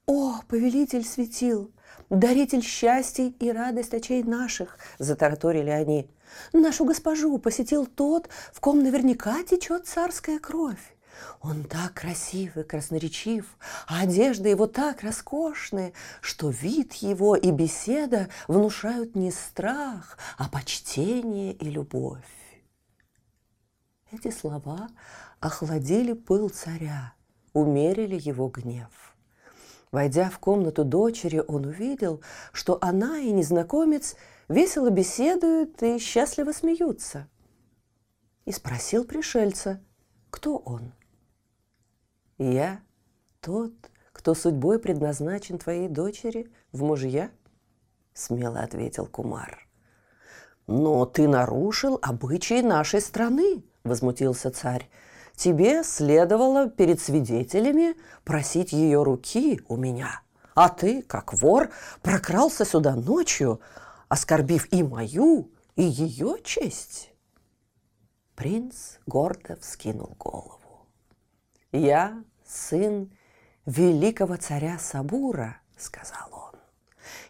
«О, 0.05 0.35
повелитель 0.47 1.03
светил, 1.03 1.73
даритель 2.09 2.63
счастья 2.63 3.33
и 3.37 3.51
радость 3.51 3.93
очей 3.93 4.23
наших!»– 4.23 4.77
затараторили 4.97 5.69
они. 5.69 6.09
«Нашу 6.53 6.85
госпожу 6.85 7.37
посетил 7.37 7.85
тот, 7.85 8.29
в 8.53 8.61
ком 8.61 8.81
наверняка 8.81 9.43
течет 9.43 9.87
царская 9.87 10.39
кровь. 10.39 10.95
Он 11.41 11.65
так 11.65 11.95
красив 11.95 12.55
и 12.55 12.63
красноречив, 12.63 13.57
а 13.87 14.03
одежда 14.03 14.47
его 14.47 14.67
так 14.67 15.03
роскошны, 15.03 15.91
что 16.21 16.49
вид 16.49 16.93
его 16.93 17.35
и 17.35 17.51
беседа 17.51 18.29
внушают 18.47 19.17
не 19.17 19.31
страх, 19.31 20.17
а 20.37 20.47
почтение 20.47 21.51
и 21.51 21.69
любовь. 21.69 22.38
Эти 24.11 24.31
слова 24.31 24.89
охладили 25.39 26.13
пыл 26.13 26.49
царя, 26.49 27.13
умерили 27.53 28.19
его 28.19 28.47
гнев. 28.47 29.15
Войдя 29.91 30.29
в 30.29 30.39
комнату 30.39 30.83
дочери, 30.83 31.43
он 31.47 31.65
увидел, 31.65 32.21
что 32.51 32.77
она 32.81 33.19
и 33.19 33.31
незнакомец 33.31 34.15
весело 34.47 34.89
беседуют 34.89 35.81
и 35.83 35.99
счастливо 35.99 36.51
смеются. 36.51 37.27
И 38.45 38.51
спросил 38.51 39.03
пришельца, 39.03 39.81
кто 40.31 40.57
он. 40.57 40.93
«Я 42.37 42.81
тот, 43.41 43.73
кто 44.11 44.33
судьбой 44.33 44.79
предназначен 44.79 45.59
твоей 45.59 45.87
дочери 45.87 46.51
в 46.71 46.81
мужья?»— 46.83 47.31
смело 48.13 48.61
ответил 48.61 49.05
Кумар. 49.05 49.67
«Но 50.67 51.05
ты 51.05 51.27
нарушил 51.27 51.99
обычаи 52.01 52.61
нашей 52.61 53.01
страны»,— 53.01 53.63
возмутился 53.89 54.51
царь. 54.51 54.89
«Тебе 55.35 55.83
следовало 55.83 56.69
перед 56.69 57.01
свидетелями 57.01 57.95
просить 58.23 58.71
ее 58.71 59.03
руки 59.03 59.61
у 59.67 59.75
меня, 59.75 60.21
а 60.53 60.69
ты, 60.69 61.01
как 61.01 61.33
вор, 61.33 61.69
прокрался 62.01 62.65
сюда 62.65 62.95
ночью, 62.95 63.59
оскорбив 64.07 64.71
и 64.71 64.83
мою, 64.83 65.51
и 65.75 65.83
ее 65.83 66.37
честь». 66.43 67.11
Принц 68.35 68.97
гордо 69.05 69.57
вскинул 69.61 70.15
голову. 70.17 70.87
«Я 71.71 72.23
сын 72.45 73.11
великого 73.65 74.37
царя 74.37 74.79
Сабура»,— 74.79 75.57
сказал 75.77 76.29
он. 76.31 76.48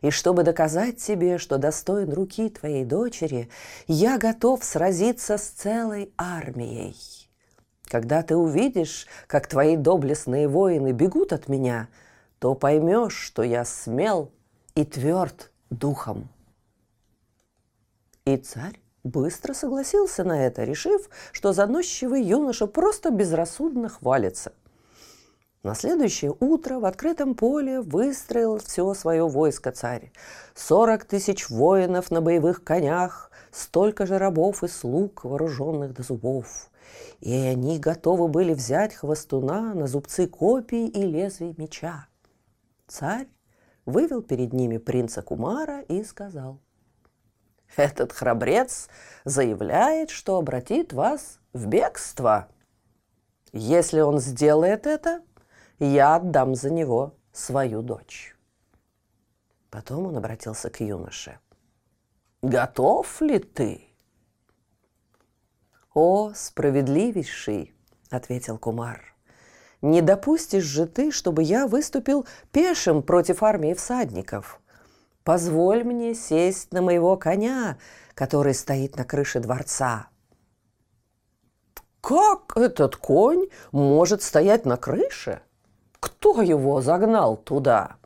«И 0.02 0.10
чтобы 0.10 0.44
доказать 0.44 0.98
тебе, 0.98 1.38
что 1.38 1.58
достоин 1.58 2.14
руки 2.14 2.50
твоей 2.50 2.86
дочери, 2.86 3.50
я 3.88 4.18
готов 4.18 4.64
сразиться 4.64 5.38
с 5.38 5.48
целой 5.48 6.14
армией. 6.18 6.96
Когда 7.86 8.22
ты 8.22 8.36
увидишь, 8.36 9.08
как 9.28 9.48
твои 9.48 9.76
доблестные 9.76 10.48
воины 10.48 10.92
бегут 10.92 11.34
от 11.34 11.48
меня, 11.48 11.88
то 12.40 12.56
поймешь, 12.56 13.16
что 13.16 13.44
я 13.44 13.66
смел 13.66 14.32
и 14.76 14.86
тверд 14.86 15.52
духом». 15.70 16.30
И 18.26 18.38
царь 18.38 18.80
быстро 19.04 19.54
согласился 19.54 20.24
на 20.24 20.46
это, 20.46 20.64
решив, 20.64 21.10
что 21.32 21.54
заносчивый 21.54 22.22
юноша 22.22 22.68
просто 22.68 23.12
безрассудно 23.12 23.90
хвалится. 23.90 24.54
На 25.62 25.76
следующее 25.76 26.34
утро 26.40 26.80
в 26.80 26.86
открытом 26.86 27.36
поле 27.36 27.82
выстроил 27.82 28.60
все 28.60 28.94
свое 28.94 29.28
войско 29.28 29.72
царь. 29.74 30.14
Сорок 30.56 31.04
тысяч 31.04 31.50
воинов 31.50 32.12
на 32.12 32.22
боевых 32.22 32.64
конях, 32.64 33.30
столько 33.52 34.06
же 34.06 34.18
рабов 34.18 34.64
и 34.64 34.70
слуг, 34.70 35.26
вооруженных 35.26 35.94
до 35.94 36.04
зубов. 36.04 36.72
И 37.20 37.34
они 37.34 37.78
готовы 37.78 38.30
были 38.30 38.54
взять 38.54 38.94
хвостуна 38.94 39.74
на 39.74 39.88
зубцы 39.88 40.28
копий 40.28 40.88
и 40.88 41.04
лезвий 41.04 41.54
меча. 41.58 42.08
Царь 42.88 43.28
вывел 43.86 44.22
перед 44.22 44.54
ними 44.54 44.78
принца 44.78 45.22
Кумара 45.22 45.82
и 45.82 46.06
сказал, 46.06 46.62
«Этот 47.76 48.14
храбрец 48.14 48.88
заявляет, 49.26 50.10
что 50.10 50.38
обратит 50.38 50.94
вас 50.94 51.40
в 51.52 51.68
бегство. 51.68 52.48
Если 53.52 54.00
он 54.00 54.20
сделает 54.20 54.88
это, 54.88 55.22
я 55.86 56.16
отдам 56.16 56.56
за 56.56 56.70
него 56.70 57.16
свою 57.32 57.82
дочь. 57.82 58.36
Потом 59.70 60.08
он 60.08 60.18
обратился 60.18 60.70
к 60.70 60.82
юноше. 60.82 61.40
«Готов 62.42 63.22
ли 63.22 63.40
ты?» 63.40 63.84
«О, 65.94 66.32
справедливейший!»— 66.34 67.74
ответил 68.10 68.58
Кумар. 68.58 69.16
«Не 69.82 70.02
допустишь 70.02 70.64
же 70.64 70.86
ты, 70.86 71.12
чтобы 71.12 71.44
я 71.44 71.68
выступил 71.68 72.26
пешим 72.52 73.02
против 73.02 73.44
армии 73.44 73.74
всадников. 73.74 74.62
Позволь 75.24 75.84
мне 75.84 76.16
сесть 76.16 76.72
на 76.72 76.82
моего 76.82 77.18
коня, 77.18 77.78
который 78.14 78.54
стоит 78.54 78.98
на 78.98 79.06
крыше 79.06 79.40
дворца». 79.40 80.08
«Как 82.02 82.56
этот 82.56 82.96
конь 82.96 83.48
может 83.72 84.22
стоять 84.24 84.66
на 84.66 84.78
крыше?» 84.78 85.42
Кто 86.00 86.42
его 86.42 86.82
загнал 86.82 87.38
туда? 87.38 87.98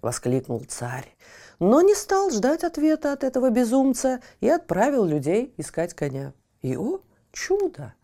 Воскликнул 0.00 0.64
царь, 0.64 1.16
но 1.58 1.80
не 1.80 1.94
стал 1.94 2.30
ждать 2.30 2.64
ответа 2.64 3.12
от 3.12 3.24
этого 3.24 3.50
безумца 3.50 4.20
и 4.40 4.48
отправил 4.48 5.04
людей 5.04 5.54
искать 5.56 5.94
коня. 5.94 6.32
И, 6.60 6.76
о, 6.76 7.00
чудо! 7.32 7.94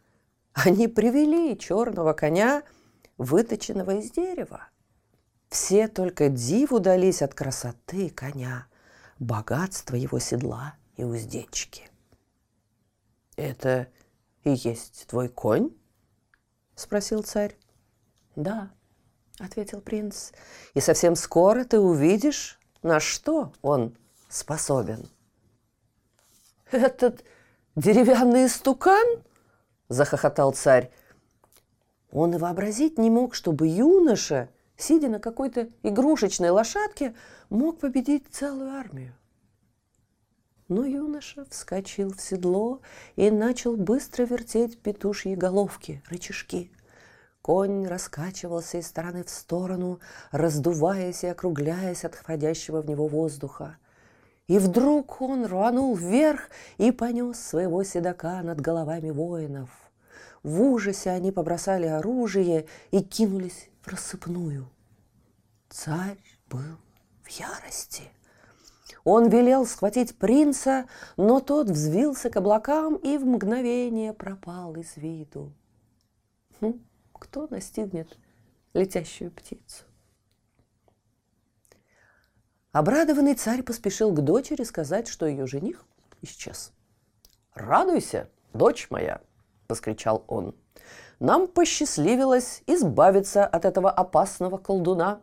Они 0.53 0.89
привели 0.89 1.59
черного 1.59 2.13
коня, 2.13 2.63
выточенного 3.17 3.97
из 3.97 4.11
дерева. 4.11 4.69
Все 5.49 5.89
только 5.89 6.29
диву 6.29 6.79
дались 6.79 7.23
от 7.23 7.35
красоты 7.35 8.11
коня, 8.11 8.67
богатства 9.19 9.97
его 9.97 10.19
седла 10.19 10.75
и 10.97 11.05
уздечки. 11.05 11.89
«Это 13.37 13.89
и 14.43 14.51
есть 14.51 15.07
твой 15.07 15.29
конь?»– 15.29 15.71
спросил 16.75 17.23
царь. 17.23 17.57
«Да»,— 18.37 18.71
ответил 19.41 19.81
принц. 19.81 20.33
«И 20.75 20.81
совсем 20.81 21.17
скоро 21.17 21.65
ты 21.65 21.79
увидишь, 21.79 22.59
на 22.83 23.01
что 23.01 23.53
он 23.63 23.97
способен». 24.29 25.09
«Этот 26.71 27.25
деревянный 27.77 28.47
истукан?»— 28.47 29.23
захохотал 29.89 30.53
царь. 30.53 30.91
Он 32.11 32.35
и 32.35 32.39
вообразить 32.39 32.99
не 32.99 33.11
мог, 33.11 33.35
чтобы 33.35 33.67
юноша, 33.67 34.49
сидя 34.77 35.09
на 35.09 35.19
какой-то 35.19 35.69
игрушечной 35.83 36.51
лошадке, 36.51 37.15
мог 37.51 37.81
победить 37.81 38.27
целую 38.31 38.71
армию. 38.71 39.15
Но 40.69 40.85
юноша 40.85 41.47
вскочил 41.51 42.13
в 42.13 42.21
седло 42.21 42.81
и 43.17 43.31
начал 43.31 43.77
быстро 43.77 44.25
вертеть 44.25 44.79
петушьи 44.81 45.35
головки, 45.35 46.03
рычажки– 46.09 46.71
Конь 47.49 47.87
раскачивался 47.87 48.77
из 48.77 48.89
стороны 48.89 49.25
в 49.25 49.31
сторону, 49.31 50.01
раздуваясь 50.33 51.25
и 51.25 51.29
округляясь 51.29 52.05
от 52.05 52.15
входящего 52.15 52.83
в 52.83 52.87
него 52.91 53.09
воздуха. 53.09 53.79
И 54.49 54.59
вдруг 54.59 55.23
он 55.23 55.47
рванул 55.47 55.97
вверх 55.97 56.51
и 56.77 56.91
понес 56.93 57.41
своего 57.41 57.83
седока 57.85 58.43
над 58.43 58.61
головами 58.61 59.09
воинов. 59.09 59.71
В 60.43 60.61
ужасе 60.61 61.09
они 61.09 61.33
побросали 61.33 61.87
оружие 61.87 62.67
и 62.91 63.01
кинулись 63.01 63.71
в 63.81 63.89
рассыпную. 63.89 64.69
Царь 65.71 66.19
был 66.51 66.77
в 67.23 67.29
ярости. 67.31 68.03
Он 69.05 69.31
велел 69.31 69.65
схватить 69.65 70.19
принца, 70.19 70.85
но 71.17 71.41
тот 71.41 71.71
взвился 71.71 72.29
к 72.29 72.37
облакам 72.37 72.97
и 72.97 73.17
в 73.17 73.25
мгновение 73.25 74.13
пропал 74.13 74.75
из 74.75 74.99
виду. 74.99 75.51
Ну, 76.61 76.79
кто 77.19 77.47
настигнет 77.49 78.19
летящую 78.75 79.31
птицу. 79.31 79.85
Обрадованный 82.73 83.35
царь 83.35 83.63
поспешил 83.63 84.13
к 84.13 84.21
дочери 84.21 84.63
сказать, 84.63 85.09
что 85.09 85.27
ее 85.27 85.47
жених 85.47 85.85
исчез. 86.23 86.73
«Радуйся, 87.55 88.29
дочь 88.53 88.89
моя!»– 88.91 89.21
воскричал 89.69 90.25
он. 90.29 90.55
«Нам 91.19 91.49
посчастливилось 91.49 92.63
избавиться 92.67 93.47
от 93.47 93.65
этого 93.65 93.91
опасного 93.91 94.59
колдуна». 94.59 95.23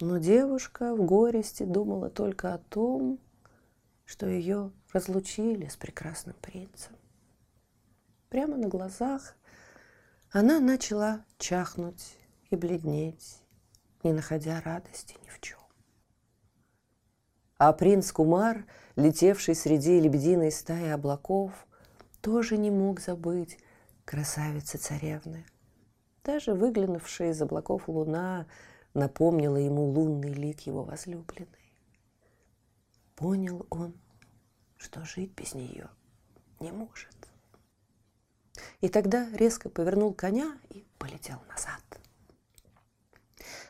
Но 0.00 0.18
девушка 0.18 0.94
в 0.94 1.04
горести 1.04 1.64
думала 1.64 2.08
только 2.08 2.54
о 2.54 2.58
том, 2.58 3.18
что 4.04 4.26
ее 4.26 4.72
разлучили 4.92 5.66
с 5.66 5.76
прекрасным 5.76 6.36
принцем. 6.40 6.96
Прямо 8.28 8.56
на 8.56 8.68
глазах 8.68 9.36
она 10.32 10.60
начала 10.60 11.24
чахнуть 11.38 12.16
и 12.50 12.56
бледнеть, 12.56 13.42
не 14.04 14.12
находя 14.12 14.60
радости 14.60 15.16
ни 15.24 15.28
в 15.28 15.40
чем. 15.40 15.58
А 17.58 17.72
принц 17.72 18.12
Кумар, 18.12 18.64
летевший 18.94 19.54
среди 19.54 20.00
лебединой 20.00 20.52
стаи 20.52 20.90
облаков, 20.90 21.66
тоже 22.20 22.58
не 22.58 22.70
мог 22.70 23.00
забыть 23.00 23.58
красавицы 24.04 24.78
царевны. 24.78 25.44
Даже 26.22 26.54
выглянувшая 26.54 27.30
из 27.30 27.42
облаков 27.42 27.88
луна 27.88 28.46
напомнила 28.94 29.56
ему 29.56 29.86
лунный 29.86 30.32
лик 30.32 30.60
его 30.60 30.84
возлюбленной. 30.84 31.74
Понял 33.16 33.66
он, 33.68 33.94
что 34.76 35.04
жить 35.04 35.34
без 35.34 35.54
нее 35.54 35.90
не 36.60 36.70
может. 36.70 37.19
И 38.80 38.88
тогда 38.88 39.28
резко 39.32 39.68
повернул 39.68 40.12
коня 40.12 40.56
и 40.70 40.84
полетел 40.98 41.38
назад. 41.48 41.80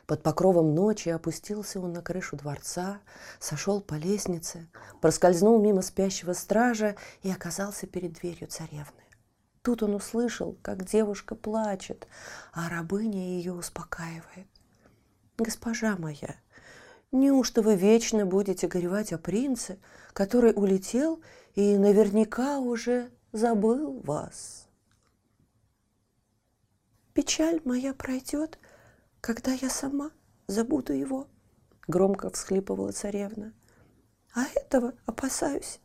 Под 0.05 0.23
покровом 0.23 0.75
ночи 0.75 1.09
опустился 1.09 1.79
он 1.79 1.93
на 1.93 2.01
крышу 2.01 2.35
дворца, 2.35 2.99
сошел 3.39 3.79
по 3.79 3.93
лестнице, 3.93 4.67
проскользнул 4.99 5.61
мимо 5.61 5.81
спящего 5.81 6.33
стража 6.33 6.95
и 7.21 7.31
оказался 7.31 7.87
перед 7.87 8.13
дверью 8.13 8.49
царевны. 8.49 9.03
Тут 9.61 9.83
он 9.83 9.93
услышал, 9.93 10.57
как 10.61 10.83
девушка 10.85 11.35
плачет, 11.35 12.07
а 12.51 12.67
рабыня 12.67 13.21
ее 13.21 13.53
успокаивает. 13.53 14.47
«Госпожа 15.37 15.95
моя, 15.97 16.35
неужто 17.11 17.61
вы 17.61 17.75
вечно 17.75 18.25
будете 18.25 18.67
горевать 18.67 19.13
о 19.13 19.17
принце, 19.17 19.79
который 20.13 20.53
улетел 20.53 21.21
и 21.55 21.77
наверняка 21.77 22.57
уже 22.59 23.11
забыл 23.31 24.01
вас?» 24.01 24.67
«Печаль 27.13 27.61
моя 27.65 27.93
пройдет, 27.93 28.57
когда 29.19 29.51
я 29.51 29.69
сама 29.69 30.11
забуду 30.47 30.93
его, 30.93 31.27
громко 31.87 32.29
всхлипывала 32.29 32.91
царевна. 32.91 33.53
А 34.33 34.45
этого, 34.55 34.93
опасаюсь, 35.05 35.79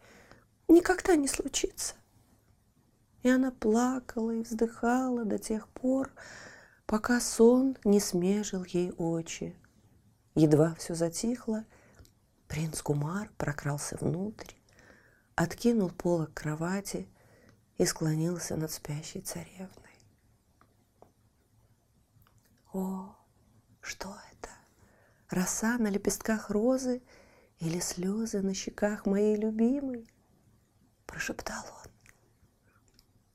никогда 0.68 1.16
не 1.16 1.28
случится. 1.28 1.94
И 3.22 3.28
она 3.28 3.50
плакала 3.50 4.30
и 4.30 4.42
вздыхала 4.42 5.24
до 5.24 5.38
тех 5.38 5.68
пор, 5.68 6.12
пока 6.86 7.20
сон 7.20 7.76
не 7.84 7.98
смежил 7.98 8.64
ей 8.64 8.92
очи. 8.92 9.56
Едва 10.34 10.74
все 10.74 10.94
затихло, 10.94 11.64
принц 12.46 12.82
Кумар 12.82 13.30
прокрался 13.36 13.96
внутрь, 14.00 14.54
откинул 15.34 15.90
полок 15.90 16.32
кровати 16.34 17.08
и 17.78 17.84
склонился 17.84 18.56
над 18.56 18.70
спящей 18.70 19.22
царевной. 19.22 19.85
О, 22.76 23.16
что 23.80 24.14
это? 24.32 24.50
Роса 25.30 25.78
на 25.78 25.88
лепестках 25.88 26.50
розы 26.50 27.00
или 27.58 27.80
слезы 27.80 28.42
на 28.42 28.52
щеках 28.52 29.06
моей 29.06 29.34
любимой? 29.34 30.06
Прошептал 31.06 31.64
он. 31.64 31.90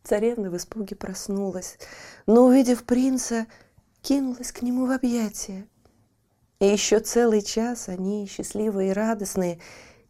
Царевна 0.04 0.52
в 0.52 0.58
испуге 0.58 0.96
проснулась, 0.96 1.80
но, 2.28 2.46
увидев 2.46 2.84
принца, 2.84 3.48
кинулась 4.04 4.52
к 4.52 4.62
нему 4.62 4.86
в 4.86 4.92
объятия. 4.92 5.68
И 6.60 6.66
еще 6.68 7.00
целый 7.00 7.42
час 7.42 7.90
они, 7.90 8.28
счастливые 8.28 8.92
и 8.92 8.94
радостные, 8.94 9.60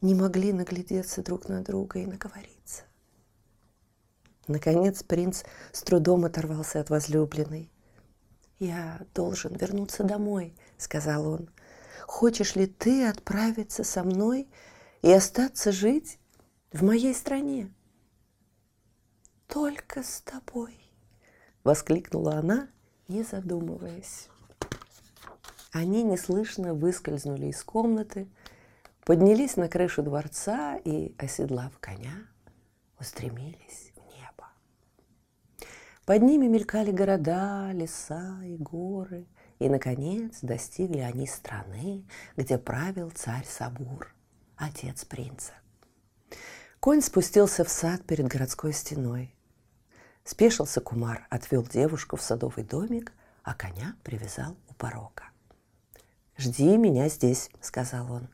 не 0.02 0.14
могли 0.14 0.52
наглядеться 0.52 1.24
друг 1.24 1.48
на 1.48 1.64
друга 1.64 2.00
и 2.00 2.06
наговориться. 2.06 2.84
Наконец 4.50 5.04
принц 5.04 5.44
с 5.72 5.84
трудом 5.84 6.26
оторвался 6.26 6.82
от 6.82 6.90
возлюбленной. 6.90 7.72
«Я 8.62 9.02
должен 9.16 9.56
вернуться 9.56 10.04
домой»,— 10.04 10.54
сказал 10.78 11.28
он. 11.28 11.50
«Хочешь 12.06 12.56
ли 12.56 12.68
ты 12.68 13.08
отправиться 13.08 13.84
со 13.84 14.04
мной 14.04 14.48
и 15.02 15.12
остаться 15.12 15.72
жить 15.72 16.20
в 16.72 16.84
моей 16.84 17.16
стране?» 17.16 17.74
«Только 19.48 20.04
с 20.04 20.22
тобой»,— 20.22 20.78
воскликнула 21.64 22.36
она, 22.36 22.70
не 23.08 23.24
задумываясь. 23.24 24.30
Они 25.72 26.04
неслышно 26.04 26.76
выскользнули 26.76 27.48
из 27.48 27.64
комнаты, 27.64 28.30
поднялись 29.06 29.56
на 29.56 29.70
крышу 29.70 30.04
дворца 30.04 30.78
и, 30.78 31.16
оседлав 31.18 31.80
коня, 31.80 32.28
устремились 33.00 33.91
под 36.06 36.22
ними 36.24 36.48
мелькали 36.48 36.92
города, 36.92 37.72
леса 37.72 38.42
и 38.44 38.58
горы, 38.58 39.28
и, 39.60 39.70
наконец, 39.70 40.40
достигли 40.42 41.00
они 41.00 41.28
страны, 41.28 42.04
где 42.36 42.58
правил 42.58 43.12
царь 43.12 43.46
Сабур, 43.48 44.14
отец 44.56 45.06
принца. 45.06 45.54
Конь 46.80 47.02
спустился 47.02 47.64
в 47.64 47.70
сад 47.70 48.04
перед 48.06 48.28
городской 48.28 48.74
стеной. 48.74 49.36
Спешился 50.24 50.82
Кумар, 50.82 51.28
отвел 51.30 51.64
девушку 51.64 52.16
в 52.16 52.24
садовый 52.24 52.64
домик, 52.64 53.14
а 53.44 53.54
коня 53.54 53.96
привязал 54.04 54.58
у 54.68 54.74
порога. 54.74 55.26
«Жди 56.38 56.78
меня 56.78 57.08
здесь»,— 57.08 57.52
сказал 57.62 58.12
он. 58.12 58.28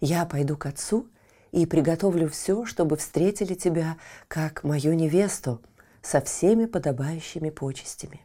«Я 0.00 0.24
пойду 0.24 0.56
к 0.56 0.66
отцу 0.66 1.08
и 1.50 1.66
приготовлю 1.66 2.28
все, 2.28 2.64
чтобы 2.64 2.96
встретили 2.96 3.54
тебя 3.54 3.96
как 4.28 4.62
мою 4.62 4.92
невесту, 4.92 5.60
со 6.02 6.20
всеми 6.20 6.66
подобающими 6.66 7.50
почестями. 7.50 8.20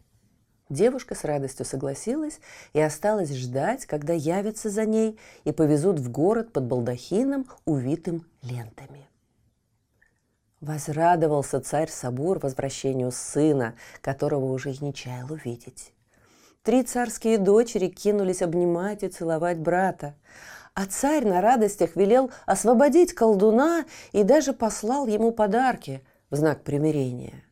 Девушка 0.70 1.14
с 1.14 1.24
радостью 1.24 1.64
согласилась 1.66 2.40
и 2.74 2.82
осталась 2.82 3.32
ждать, 3.32 3.86
когда 3.86 4.14
явятся 4.14 4.70
за 4.70 4.86
ней 4.86 5.20
и 5.44 5.52
повезут 5.52 6.00
в 6.00 6.10
город 6.10 6.54
под 6.54 6.66
балдахином, 6.66 7.46
увитым 7.66 8.26
лентами. 8.42 9.08
Возрадовался 10.62 11.62
царь 11.62 11.90
Сабур 11.92 12.40
возвращению 12.40 13.12
сына, 13.12 13.76
которого 14.02 14.46
уже 14.46 14.72
и 14.72 14.84
не 14.84 14.92
чаял 14.92 15.32
увидеть. 15.32 15.94
Три 16.64 16.82
царские 16.82 17.38
дочери 17.38 17.88
кинулись 17.88 18.42
обнимать 18.42 19.04
и 19.04 19.08
целовать 19.08 19.60
брата, 19.60 20.16
а 20.74 20.88
царь 20.88 21.28
на 21.28 21.42
радостях 21.42 21.96
велел 21.96 22.32
освободить 22.48 23.14
колдуна 23.14 23.86
и 24.14 24.24
даже 24.24 24.52
послал 24.52 25.06
ему 25.06 25.32
подарки 25.32 26.04
в 26.32 26.38
знак 26.38 26.64
примирения 26.64 27.45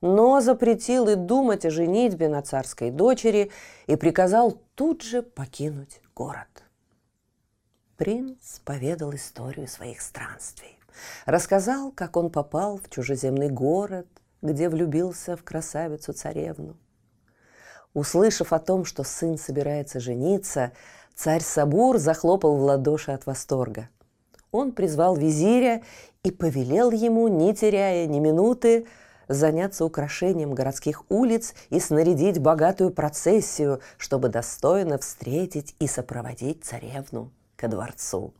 но 0.00 0.40
запретил 0.40 1.08
и 1.08 1.14
думать 1.14 1.64
о 1.64 1.70
женитьбе 1.70 2.28
на 2.28 2.42
царской 2.42 2.90
дочери 2.90 3.50
и 3.86 3.96
приказал 3.96 4.60
тут 4.74 5.02
же 5.02 5.22
покинуть 5.22 6.00
город. 6.14 6.64
Принц 7.96 8.58
поведал 8.64 9.14
историю 9.14 9.68
своих 9.68 10.02
странствий, 10.02 10.78
рассказал, 11.24 11.90
как 11.92 12.16
он 12.16 12.30
попал 12.30 12.78
в 12.78 12.90
чужеземный 12.90 13.48
город, 13.48 14.06
где 14.42 14.68
влюбился 14.68 15.36
в 15.36 15.42
красавицу-царевну. 15.42 16.76
Услышав 17.94 18.52
о 18.52 18.58
том, 18.58 18.84
что 18.84 19.04
сын 19.04 19.38
собирается 19.38 20.00
жениться, 20.00 20.72
царь 21.14 21.40
Сабур 21.40 21.96
захлопал 21.96 22.56
в 22.56 22.60
ладоши 22.60 23.12
от 23.12 23.24
восторга. 23.24 23.88
Он 24.52 24.72
призвал 24.72 25.16
визиря 25.16 25.82
и 26.22 26.30
повелел 26.30 26.90
ему, 26.90 27.28
не 27.28 27.54
теряя 27.54 28.06
ни 28.06 28.18
минуты, 28.18 28.86
заняться 29.28 29.84
украшением 29.84 30.54
городских 30.54 31.04
улиц 31.08 31.54
и 31.70 31.80
снарядить 31.80 32.38
богатую 32.38 32.90
процессию, 32.90 33.80
чтобы 33.98 34.28
достойно 34.28 34.98
встретить 34.98 35.74
и 35.78 35.86
сопроводить 35.86 36.64
царевну 36.64 37.32
ко 37.56 37.68
дворцу. 37.68 38.34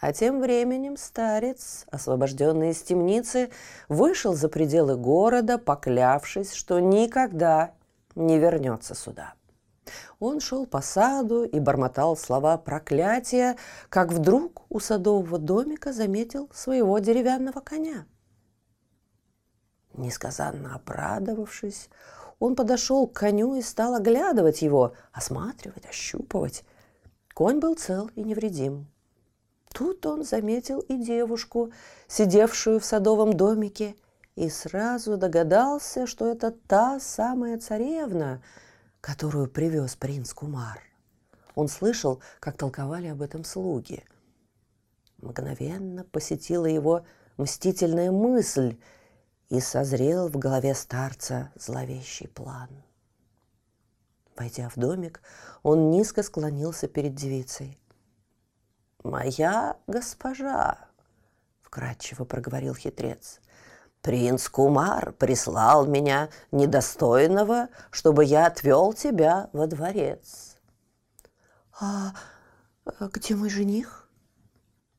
А 0.00 0.12
тем 0.12 0.40
временем 0.40 0.96
старец, 0.96 1.86
освобожденный 1.90 2.70
из 2.70 2.82
темницы, 2.82 3.50
вышел 3.88 4.34
за 4.34 4.48
пределы 4.48 4.96
города, 4.96 5.56
поклявшись, 5.56 6.52
что 6.52 6.78
никогда 6.78 7.72
не 8.14 8.38
вернется 8.38 8.94
сюда. 8.94 9.32
Он 10.18 10.40
шел 10.40 10.66
по 10.66 10.80
саду 10.80 11.44
и 11.44 11.58
бормотал 11.58 12.16
слова 12.16 12.58
проклятия, 12.58 13.56
как 13.88 14.12
вдруг 14.12 14.62
у 14.68 14.78
садового 14.78 15.38
домика 15.38 15.92
заметил 15.92 16.50
своего 16.52 16.98
деревянного 16.98 17.60
коня– 17.60 18.06
Несказанно 19.94 20.74
обрадовавшись, 20.74 21.88
Он 22.38 22.56
подошел 22.56 23.06
к 23.06 23.14
коню 23.14 23.54
и 23.54 23.62
стал 23.62 23.94
оглядывать 23.94 24.62
его, 24.62 24.94
осматривать, 25.12 25.86
ощупывать. 25.86 26.64
Конь 27.32 27.60
был 27.60 27.74
цел 27.74 28.10
и 28.14 28.22
невредим. 28.22 28.86
Тут 29.72 30.06
он 30.06 30.24
заметил 30.24 30.80
и 30.80 30.96
девушку, 30.96 31.72
сидевшую 32.06 32.78
в 32.78 32.84
садовом 32.84 33.32
домике, 33.32 33.96
и 34.36 34.48
сразу 34.48 35.16
догадался, 35.16 36.06
что 36.06 36.30
это 36.30 36.50
та 36.50 37.00
самая 37.00 37.58
царевна, 37.58 38.42
которую 39.00 39.48
привез 39.48 39.96
принц 39.96 40.32
Кумар. 40.32 40.80
Он 41.54 41.68
слышал, 41.68 42.20
как 42.40 42.56
толковали 42.56 43.08
об 43.08 43.22
этом 43.22 43.44
слуги. 43.44 44.04
Мгновенно 45.18 46.04
посетила 46.04 46.66
его 46.66 47.04
мстительная 47.36 48.10
мысль, 48.10 48.76
и 49.48 49.60
созрел 49.60 50.28
в 50.28 50.36
голове 50.36 50.74
старца 50.74 51.52
зловещий 51.54 52.28
план. 52.28 52.68
Войдя 54.36 54.68
в 54.68 54.76
домик, 54.76 55.22
он 55.62 55.90
низко 55.90 56.22
склонился 56.22 56.88
перед 56.88 57.14
девицей. 57.14 57.78
«Моя 59.04 59.76
госпожа!»— 59.86 60.78
вкратчиво 61.62 62.24
проговорил 62.24 62.74
хитрец. 62.74 63.40
«Принц 64.00 64.48
Кумар 64.48 65.12
прислал 65.12 65.86
меня 65.86 66.30
недостойного, 66.50 67.68
чтобы 67.90 68.24
я 68.24 68.46
отвел 68.46 68.92
тебя 68.92 69.50
во 69.52 69.66
дворец». 69.66 70.56
«А 71.80 72.12
где 73.00 73.34
мой 73.34 73.50
жених?»— 73.50 74.03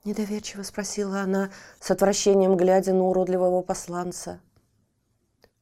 недоверчиво 0.06 0.64
спросила 0.64 1.22
она, 1.22 1.52
с 1.80 1.92
отвращением 1.92 2.56
глядя 2.56 2.94
на 2.94 3.04
уродливого 3.04 3.62
посланца. 3.62 4.40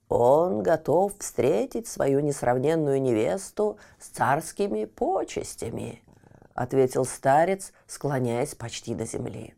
Он 0.10 0.62
готов 0.62 1.18
встретить 1.18 1.88
свою 1.88 2.20
несравненную 2.20 3.02
невесту 3.02 3.80
с 4.00 4.08
царскими 4.10 4.86
почестями,— 4.86 6.04
ответил 6.54 7.04
старец, 7.06 7.74
склоняясь 7.88 8.54
почти 8.54 8.94
до 8.94 9.06
земли. 9.06 9.56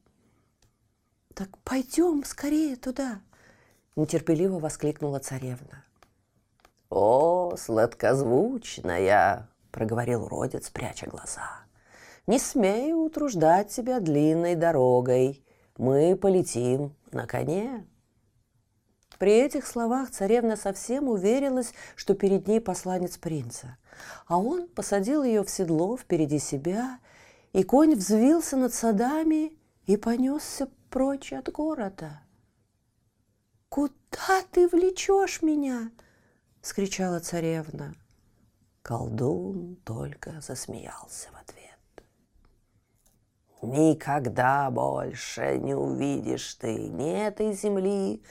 «Так 1.33 1.57
пойдем 1.65 2.23
скорее 2.23 2.77
туда!»— 2.77 3.19
нетерпеливо 3.97 4.59
воскликнула 4.59 5.19
царевна. 5.19 5.83
«О, 6.89 7.57
сладкозвучная!»— 7.57 9.49
проговорил 9.71 10.29
родец, 10.29 10.69
пряча 10.69 11.07
глаза. 11.07 11.64
«Не 12.27 12.39
смею 12.39 12.97
утруждать 12.99 13.69
тебя 13.69 13.99
длинной 13.99 14.55
дорогой. 14.55 15.43
Мы 15.77 16.15
полетим 16.15 16.95
на 17.11 17.27
коне». 17.27 17.85
При 19.17 19.31
этих 19.31 19.65
словах 19.65 20.11
царевна 20.11 20.55
совсем 20.57 21.07
уверилась, 21.07 21.73
что 21.95 22.15
перед 22.15 22.47
ней 22.47 22.59
посланец 22.59 23.17
принца. 23.17 23.77
А 24.27 24.39
он 24.39 24.67
посадил 24.67 25.23
ее 25.23 25.43
в 25.43 25.49
седло 25.49 25.95
впереди 25.97 26.39
себя, 26.39 26.99
и 27.53 27.63
конь 27.63 27.95
взвился 27.95 28.57
над 28.57 28.73
садами 28.73 29.53
и 29.85 29.95
понесся 29.95 30.67
прочь 30.89 31.31
от 31.31 31.51
города. 31.51 32.21
«Куда 33.69 34.41
ты 34.51 34.67
влечешь 34.67 35.41
меня?»— 35.41 35.91
скричала 36.61 37.19
царевна. 37.19 37.93
Колдун 38.81 39.77
только 39.83 40.41
засмеялся 40.41 41.29
в 41.31 41.41
ответ. 41.41 41.54
«Никогда 43.65 44.69
больше 44.69 45.57
не 45.57 45.73
увидишь 45.73 46.53
ты 46.55 46.75
ни 46.75 47.11
этой 47.11 47.53
земли, 47.53 48.21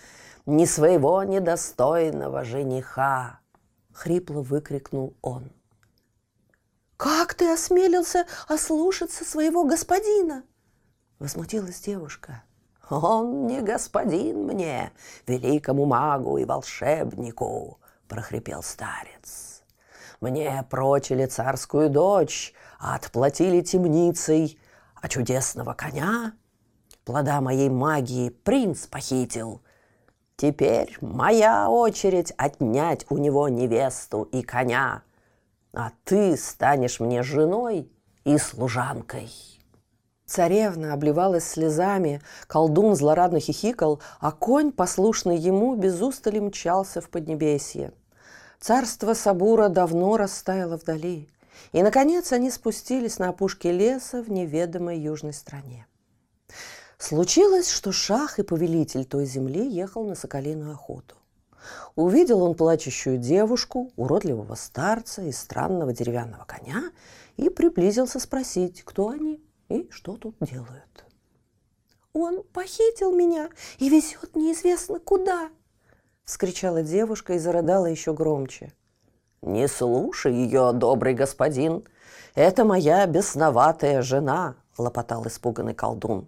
ни 0.47 0.65
своего 0.65 1.23
недостойного 1.25 2.45
жениха!»— 2.45 3.41
хрипло 3.93 4.43
выкрикнул 4.43 5.15
он. 5.23 5.51
«Как 6.97 7.35
ты 7.35 7.53
осмелился 7.53 8.27
ослушаться 8.47 9.25
своего 9.25 9.65
господина?»— 9.65 10.45
возмутилась 11.19 11.81
девушка. 11.81 12.45
«Он 12.89 13.47
не 13.47 13.61
господин 13.61 14.45
мне, 14.45 14.93
великому 15.27 15.85
магу 15.85 16.39
и 16.39 16.45
волшебнику!»— 16.45 17.81
прохрипел 18.09 18.63
старец. 18.63 19.63
«Мне 20.21 20.65
прочили 20.71 21.27
царскую 21.27 21.91
дочь, 21.91 22.55
отплатили 22.79 23.63
темницей, 23.63 24.61
а 25.05 25.09
чудесного 25.09 25.75
коня, 25.75 26.33
плода 27.05 27.41
моей 27.41 27.69
магии, 27.69 28.31
принц 28.31 28.87
похитил— 28.87 29.61
Теперь 30.37 30.97
моя 31.01 31.71
очередь 31.71 32.33
отнять 32.37 33.07
у 33.09 33.19
него 33.19 33.49
невесту 33.49 34.23
и 34.23 34.43
коня, 34.43 35.03
а 35.73 35.93
ты 36.03 36.37
станешь 36.37 36.99
мне 36.99 37.23
женой 37.23 37.89
и 38.25 38.37
служанкой. 38.39 39.31
Царевна 40.27 40.93
обливалась 40.93 41.47
слезами, 41.47 42.21
колдун 42.49 42.97
злорадно 42.97 43.39
хихикал, 43.39 44.01
а 44.19 44.33
конь, 44.33 44.73
послушный 44.73 45.37
ему, 45.37 45.77
без 45.77 46.01
устали 46.03 46.41
мчался 46.41 47.01
в 47.01 47.09
Поднебесье. 47.11 47.93
Царство 48.59 49.15
Сабура 49.15 49.69
давно 49.69 50.17
растаяло 50.17 50.77
вдали, 50.79 51.29
и, 51.73 51.83
наконец, 51.83 52.33
они 52.33 52.51
спустились 52.51 53.19
на 53.19 53.29
опушке 53.31 53.73
леса 53.73 54.23
в 54.23 54.31
неведомой 54.31 54.99
южной 54.99 55.33
стране. 55.33 55.87
Случилось, 56.99 57.69
что 57.69 57.93
шах 57.93 58.39
и 58.39 58.43
повелитель 58.43 59.05
той 59.05 59.27
земли 59.27 59.69
ехал 59.69 60.05
на 60.07 60.15
соколиную 60.15 60.73
охоту. 60.73 61.17
Увидел 61.97 62.43
он 62.43 62.55
плачущую 62.55 63.19
девушку, 63.19 63.93
уродливого 63.97 64.55
старца 64.55 65.23
и 65.23 65.33
странного 65.33 65.93
деревянного 65.93 66.45
коня 66.45 66.91
и 67.37 67.49
приблизился 67.49 68.21
спросить, 68.21 68.83
кто 68.85 69.09
они 69.09 69.43
и 69.69 69.89
что 69.91 70.17
тут 70.17 70.37
делают. 70.41 71.05
«Он 72.13 72.45
похитил 72.53 73.15
меня 73.15 73.51
и 73.79 73.89
везет 73.89 74.37
неизвестно 74.37 75.01
куда!»— 75.01 75.51
вскричала 76.25 76.83
девушка 76.83 77.35
и 77.35 77.39
зарыдала 77.39 77.87
еще 77.87 78.15
громче. 78.15 78.73
«Не 79.45 79.69
слушай 79.69 80.33
ее, 80.33 80.73
добрый 80.73 81.13
господин! 81.13 81.85
Это 82.35 82.65
моя 82.65 83.07
бесноватая 83.07 84.01
жена!»— 84.01 84.55
лопотал 84.79 85.27
испуганный 85.27 85.75
колдун. 85.75 86.27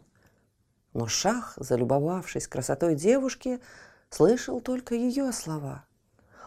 Но 0.93 1.07
Шах, 1.07 1.55
залюбовавшись 1.57 2.47
красотой 2.47 2.95
девушки, 2.95 3.59
слышал 4.11 4.61
только 4.61 4.95
ее 4.95 5.33
слова. 5.33 5.87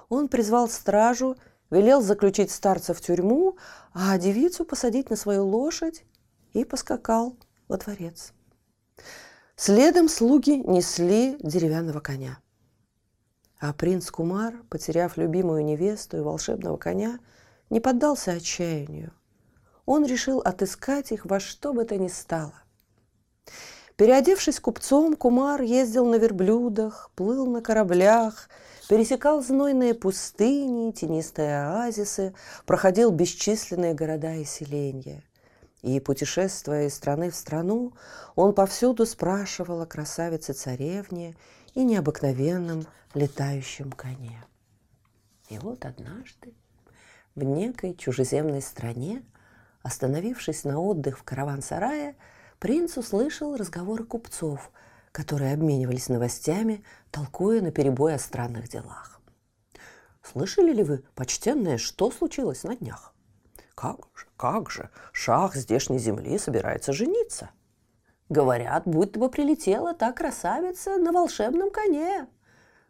Он 0.09 0.27
призвал 0.27 0.69
стражу, 0.69 1.37
велел 1.71 2.03
заключить 2.03 2.51
старца 2.51 2.93
в 2.93 3.01
тюрьму, 3.01 3.57
а 3.95 4.15
девицу 4.19 4.63
посадить 4.63 5.09
на 5.09 5.15
свою 5.15 5.47
лошадь 5.47 6.03
и 6.53 6.65
поскакал 6.65 7.35
во 7.67 7.77
дворец. 7.77 8.31
Следом 9.55 10.07
слуги 10.07 10.51
несли 10.51 11.35
деревянного 11.39 11.99
коня. 11.99 12.37
А 13.59 13.73
принц 13.73 14.09
Кумар, 14.09 14.55
потеряв 14.69 15.17
любимую 15.17 15.65
невесту 15.65 16.17
и 16.17 16.21
волшебного 16.21 16.77
коня, 16.77 17.19
не 17.69 17.81
поддался 17.81 18.31
отчаянию. 18.31 19.11
Он 19.85 20.05
решил 20.05 20.39
отыскать 20.39 21.11
их 21.11 21.25
во 21.25 21.39
что 21.39 21.73
бы 21.73 21.83
то 21.83 21.97
ни 21.97 22.07
стало. 22.07 22.53
Переодевшись 23.97 24.61
купцом, 24.61 25.17
Кумар 25.17 25.61
ездил 25.61 26.05
на 26.05 26.15
верблюдах, 26.15 27.11
плыл 27.15 27.47
на 27.47 27.61
кораблях, 27.61 28.47
пересекал 28.87 29.41
знойные 29.43 29.93
пустыни, 29.93 30.91
тенистые 30.91 31.65
оазисы, 31.65 32.33
проходил 32.65 33.11
бесчисленные 33.11 33.93
города 33.93 34.35
и 34.35 34.45
селения. 34.45 35.21
И, 35.81 35.99
путешествуя 35.99 36.87
из 36.87 36.95
страны 36.95 37.29
в 37.29 37.35
страну, 37.35 37.91
он 38.35 38.53
повсюду 38.53 39.05
спрашивал 39.05 39.81
о 39.81 39.85
красавице-царевне 39.85 41.35
и 41.75 41.83
необыкновенном 41.83 42.85
летающем 43.13 43.91
коне. 43.91 44.43
И 45.49 45.57
вот 45.57 45.85
однажды 45.85 46.53
в 47.35 47.43
некой 47.43 47.95
чужеземной 47.95 48.61
стране, 48.61 49.23
остановившись 49.81 50.63
на 50.63 50.79
отдых 50.79 51.19
в 51.19 51.23
караван-сарае, 51.23 52.15
принц 52.59 52.97
услышал 52.97 53.55
разговоры 53.55 54.03
купцов, 54.03 54.71
которые 55.11 55.53
обменивались 55.53 56.09
новостями, 56.09 56.83
толкуя 57.11 57.61
на 57.61 57.71
перебой 57.71 58.15
о 58.15 58.19
странных 58.19 58.69
делах. 58.69 59.19
«Слышали 60.21 60.73
ли 60.73 60.83
вы, 60.83 61.03
почтенные, 61.15 61.77
что 61.77 62.11
случилось 62.11 62.63
на 62.63 62.75
днях?» 62.75 63.15
«Как 63.73 64.09
же, 64.13 64.27
как 64.37 64.69
же, 64.69 64.89
шах 65.13 65.55
здешней 65.55 65.97
земли 65.97 66.37
собирается 66.37 66.93
жениться!» 66.93 67.49
«Говорят, 68.29 68.83
будто 68.85 69.19
бы 69.19 69.29
прилетела 69.29 69.93
та 69.93 70.11
красавица 70.11 70.97
на 70.97 71.11
волшебном 71.11 71.71
коне!» 71.71 72.27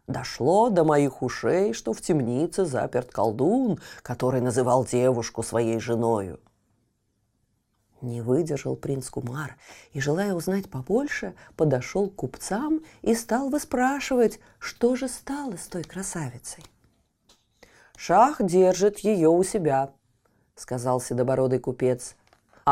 Дошло 0.06 0.70
до 0.70 0.84
моих 0.84 1.22
ушей, 1.22 1.72
что 1.72 1.92
в 1.92 2.00
темнице 2.00 2.64
заперт 2.64 3.10
колдун, 3.12 3.78
который 4.02 4.40
называл 4.40 4.84
девушку 4.84 5.42
своей 5.42 5.78
женою. 5.78 6.40
Не 8.00 8.22
выдержал 8.22 8.76
принц 8.76 9.08
Кумар 9.10 9.56
и, 9.92 10.00
желая 10.00 10.34
узнать 10.34 10.70
побольше, 10.70 11.34
подошел 11.56 12.08
к 12.08 12.16
купцам 12.16 12.80
и 13.02 13.14
стал 13.14 13.50
выспрашивать, 13.50 14.40
что 14.58 14.96
же 14.96 15.06
стало 15.06 15.56
с 15.56 15.66
той 15.66 15.84
красавицей. 15.84 16.64
Шах 17.96 18.42
держит 18.42 19.00
ее 19.00 19.28
у 19.28 19.44
себя, 19.44 19.92
сказал 20.56 21.00
седобородый 21.00 21.58
купец. 21.58 22.16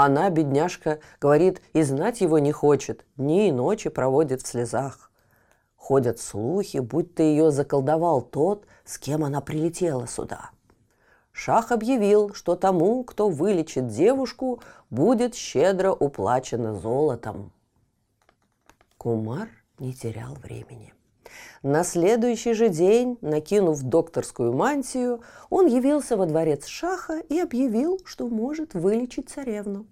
Она, 0.01 0.31
бедняжка, 0.31 1.01
говорит, 1.21 1.61
и 1.73 1.83
знать 1.83 2.21
его 2.21 2.39
не 2.39 2.53
хочет, 2.53 3.05
дни 3.17 3.49
и 3.49 3.53
ночи 3.53 3.91
проводит 3.91 4.43
в 4.43 4.47
слезах. 4.47 5.11
Ходят 5.75 6.21
слухи, 6.21 6.79
будто 6.79 7.25
ее 7.25 7.51
заколдовал 7.51 8.23
тот, 8.23 8.65
с 8.85 8.97
кем 8.97 9.25
она 9.25 9.41
прилетела 9.41 10.07
сюда. 10.07 10.51
Шах 11.33 11.73
объявил, 11.73 12.33
что 12.33 12.55
тому, 12.55 13.03
кто 13.03 13.29
вылечит 13.29 13.89
девушку, 13.89 14.63
будет 14.89 15.35
щедро 15.35 15.91
уплачено 15.91 16.77
золотом. 16.77 17.51
Кумар 18.99 19.49
не 19.81 19.93
терял 19.93 20.35
времени. 20.35 20.95
На 21.63 21.85
следующий 21.85 22.53
же 22.53 22.69
день, 22.69 23.19
накинув 23.21 23.83
докторскую 23.83 24.53
мантию, 24.53 25.23
он 25.51 25.67
явился 25.67 26.17
во 26.17 26.27
дворец 26.27 26.67
Шаха 26.67 27.19
и 27.19 27.39
объявил, 27.39 28.01
что 28.05 28.29
может 28.29 28.75
вылечить 28.75 29.29
царевну. 29.29 29.87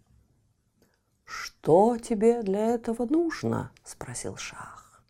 «Что 1.25 1.99
тебе 1.99 2.43
для 2.43 2.75
этого 2.75 3.05
нужно?»– 3.05 3.73
спросил 3.85 4.37
Шах. 4.37 5.03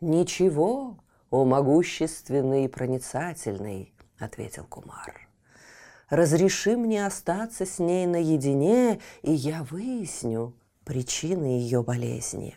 «Ничего, 0.00 0.98
о 1.30 1.44
могущественный 1.44 2.66
и 2.66 2.68
проницательный»,– 2.68 3.94
ответил 4.18 4.64
Кумар. 4.64 5.28
«Разреши 6.10 6.76
мне 6.76 7.06
остаться 7.06 7.64
с 7.64 7.78
ней 7.78 8.06
наедине, 8.06 9.00
и 9.22 9.32
я 9.32 9.62
выясню 9.62 10.54
причины 10.84 11.44
ее 11.44 11.82
болезни». 11.82 12.56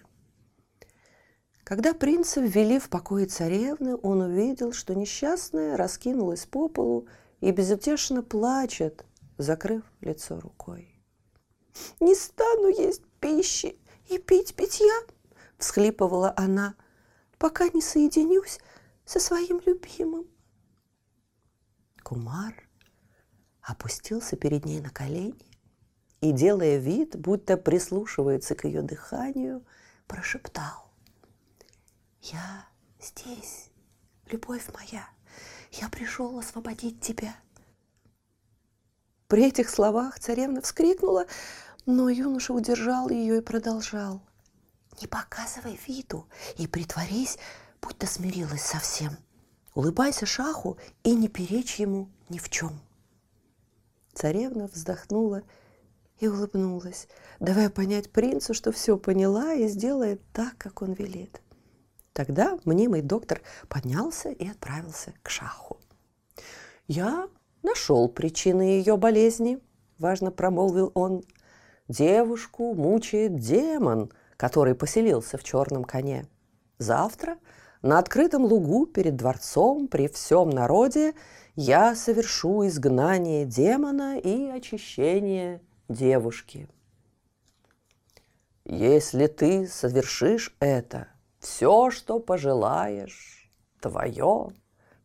Когда 1.66 1.96
принца 1.96 2.42
ввели 2.42 2.78
в 2.78 2.90
покое 2.90 3.26
царевны, 3.26 3.98
он 4.04 4.22
увидел, 4.22 4.72
что 4.72 4.94
несчастная 4.94 5.76
раскинулась 5.76 6.46
по 6.46 6.70
полу 6.70 7.08
и 7.42 7.50
безутешно 7.50 8.22
плачет, 8.22 9.04
закрыв 9.40 9.84
лицо 10.00 10.40
рукой. 10.40 10.96
«Не 12.00 12.14
стану 12.14 12.68
есть 12.68 13.02
пищи 13.20 13.80
и 14.10 14.20
пить 14.20 14.56
питья!»– 14.56 14.94
всхлипывала 15.58 16.36
она, 16.38 16.76
«пока 17.40 17.68
не 17.70 17.82
соединюсь 17.82 18.60
со 19.04 19.20
своим 19.20 19.60
любимым». 19.66 20.28
Кумар 22.04 22.54
опустился 23.64 24.36
перед 24.36 24.66
ней 24.66 24.82
на 24.82 24.92
колени 24.92 25.52
и, 26.22 26.32
делая 26.32 26.78
вид, 26.78 27.18
будто 27.18 27.58
прислушивается 27.58 28.54
к 28.54 28.66
ее 28.66 28.84
дыханию, 28.84 29.66
прошептал. 30.06 30.85
Я 32.34 32.66
здесь, 33.00 33.70
любовь 34.32 34.68
моя, 34.74 35.08
я 35.74 35.90
пришел 35.90 36.40
освободить 36.40 37.00
тебя. 37.00 37.36
При 39.28 39.46
этих 39.46 39.70
словах 39.70 40.20
царевна 40.20 40.62
вскрикнула, 40.62 41.28
но 41.86 42.10
юноша 42.10 42.52
удержал 42.52 43.10
ее 43.10 43.38
и 43.38 43.42
продолжал. 43.42 44.24
Не 45.00 45.06
показывай 45.06 45.80
виду 45.86 46.28
и 46.58 46.66
притворись, 46.66 47.38
будто 47.80 48.08
смирилась 48.08 48.64
совсем. 48.64 49.16
Улыбайся 49.76 50.26
шаху 50.26 50.80
и 51.04 51.14
не 51.14 51.28
перечь 51.28 51.76
ему 51.76 52.10
ни 52.30 52.40
в 52.40 52.50
чем. 52.50 52.80
Царевна 54.14 54.66
вздохнула 54.66 55.44
и 56.18 56.28
улыбнулась, 56.28 57.08
давая 57.40 57.70
понять 57.70 58.12
принцу, 58.12 58.56
что 58.56 58.72
все 58.72 58.98
поняла 58.98 59.54
и 59.54 59.68
сделает 59.68 60.24
так, 60.34 60.58
как 60.58 60.82
он 60.82 60.94
велит. 60.94 61.40
Тогда 62.16 62.58
мнимый 62.64 63.02
доктор 63.02 63.42
поднялся 63.68 64.30
и 64.30 64.48
отправился 64.48 65.14
к 65.22 65.30
шаху. 65.30 65.82
«Я 66.88 67.28
нашел 67.62 68.08
причины 68.08 68.62
ее 68.62 68.96
болезни»,– 68.96 69.60
важно 70.00 70.32
промолвил 70.32 70.94
он. 70.94 71.26
«Девушку 71.90 72.74
мучает 72.74 73.36
демон, 73.36 74.14
который 74.38 74.76
поселился 74.76 75.38
в 75.38 75.44
черном 75.44 75.84
коне. 75.84 76.26
Завтра 76.78 77.38
на 77.82 78.00
открытом 78.00 78.46
лугу 78.46 78.86
перед 78.86 79.18
дворцом 79.18 79.90
при 79.90 80.08
всем 80.08 80.52
народе 80.52 81.16
я 81.58 81.96
совершу 81.96 82.66
изгнание 82.66 83.44
демона 83.44 84.18
и 84.18 84.48
очищение 84.48 85.62
девушки. 85.90 86.70
Если 88.64 89.28
ты 89.28 89.68
совершишь 89.68 90.56
это, 90.62 91.10
все, 91.46 91.92
что 91.92 92.20
пожелаешь, 92.20 93.52
твое, 93.80 94.50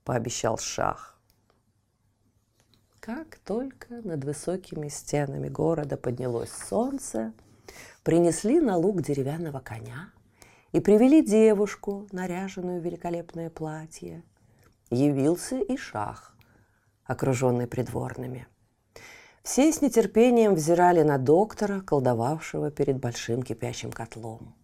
пообещал 0.05 0.57
Шах. 0.57 1.21
Как 2.99 3.39
только 3.45 4.01
над 4.03 4.25
высокими 4.25 4.89
стенами 4.89 5.51
города 5.51 5.99
поднялось 5.99 6.51
солнце, 6.51 7.35
принесли 8.03 8.59
на 8.59 8.79
луг 8.79 9.03
деревянного 9.03 9.61
коня 9.61 10.13
и 10.73 10.81
привели 10.81 11.23
девушку, 11.23 12.09
наряженную 12.11 12.81
в 12.81 12.85
великолепное 12.85 13.51
платье. 13.51 14.23
Явился 14.89 15.59
и 15.59 15.77
Шах, 15.77 16.35
окруженный 17.05 17.67
придворными. 17.67 18.47
Все 19.43 19.71
с 19.71 19.83
нетерпением 19.83 20.55
взирали 20.55 21.03
на 21.03 21.19
доктора, 21.19 21.83
колдовавшего 21.83 22.71
перед 22.71 22.99
большим 22.99 23.43
кипящим 23.43 23.93
котлом. 23.93 24.55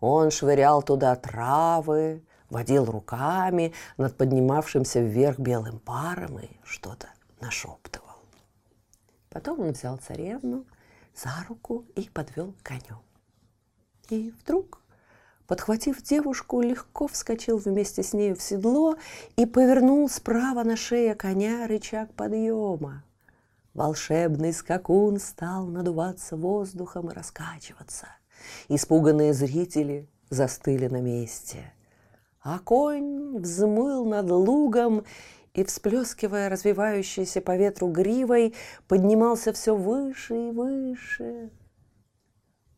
Он 0.00 0.30
швырял 0.30 0.82
туда 0.82 1.14
травы, 1.14 2.24
водил 2.48 2.86
руками 2.86 3.74
над 3.98 4.16
поднимавшимся 4.16 5.00
вверх 5.00 5.38
белым 5.38 5.78
паром 5.78 6.38
и 6.38 6.48
что-то 6.64 7.08
нашептывал. 7.40 8.06
Потом 9.28 9.60
он 9.60 9.72
взял 9.72 9.98
царевну 9.98 10.64
за 11.14 11.30
руку 11.48 11.84
и 11.94 12.08
подвел 12.08 12.52
к 12.52 12.62
коню. 12.62 13.00
И 14.08 14.32
вдруг, 14.40 14.80
подхватив 15.46 16.02
девушку, 16.02 16.62
легко 16.62 17.06
вскочил 17.06 17.58
вместе 17.58 18.02
с 18.02 18.12
нею 18.12 18.34
в 18.34 18.42
седло 18.42 18.96
и 19.36 19.46
повернул 19.46 20.08
справа 20.08 20.64
на 20.64 20.76
шее 20.76 21.14
коня 21.14 21.66
рычаг 21.68 22.12
подъема. 22.14 23.04
Волшебный 23.74 24.52
скакун 24.52 25.20
стал 25.20 25.66
надуваться 25.66 26.36
воздухом 26.36 27.10
и 27.10 27.14
раскачиваться– 27.14 28.08
Испуганные 28.68 29.32
зрители 29.32 30.08
застыли 30.30 30.86
на 30.88 31.00
месте. 31.00 31.72
А 32.42 32.58
конь 32.58 33.38
взмыл 33.38 34.04
над 34.04 34.30
лугом 34.30 35.04
и, 35.52 35.64
всплескивая 35.64 36.48
развивающейся 36.48 37.40
по 37.40 37.56
ветру 37.56 37.88
гривой, 37.88 38.54
поднимался 38.88 39.52
все 39.52 39.76
выше 39.76 40.48
и 40.48 40.50
выше. 40.52 41.50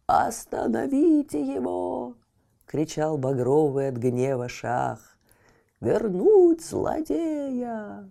«Остановите 0.07 1.41
его!»— 1.41 2.17
кричал 2.67 3.19
багровый 3.19 3.89
от 3.89 3.97
гнева 3.97 4.49
шах. 4.49 5.17
«Вернуть 5.81 6.65
злодея!» 6.65 8.11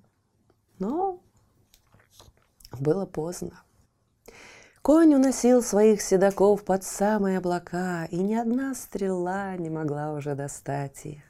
Но 0.79 1.19
было 2.79 3.05
поздно. 3.05 3.63
Конь 4.81 5.13
уносил 5.13 5.61
своих 5.61 6.01
седаков 6.01 6.65
под 6.65 6.83
самые 6.83 7.37
облака, 7.37 8.05
и 8.05 8.17
ни 8.17 8.33
одна 8.33 8.73
стрела 8.73 9.55
не 9.55 9.69
могла 9.69 10.13
уже 10.13 10.33
достать 10.33 11.05
их. 11.05 11.21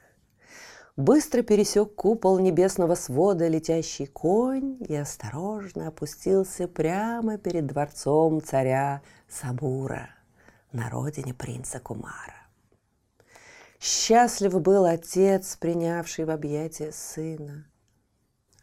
Быстро 0.96 1.42
пересек 1.42 1.94
купол 1.94 2.38
небесного 2.38 2.94
свода 2.94 3.48
летящий 3.48 4.06
конь 4.06 4.78
и 4.80 4.94
осторожно 4.94 5.88
опустился 5.88 6.66
прямо 6.66 7.36
перед 7.36 7.66
дворцом 7.66 8.42
царя 8.42 9.02
Сабура 9.28 10.08
на 10.72 10.88
родине 10.88 11.34
принца 11.34 11.78
Кумара. 11.78 12.46
Счастлив 13.78 14.58
был 14.62 14.86
отец, 14.86 15.56
принявший 15.56 16.24
в 16.24 16.30
объятия 16.30 16.90
сына. 16.90 17.66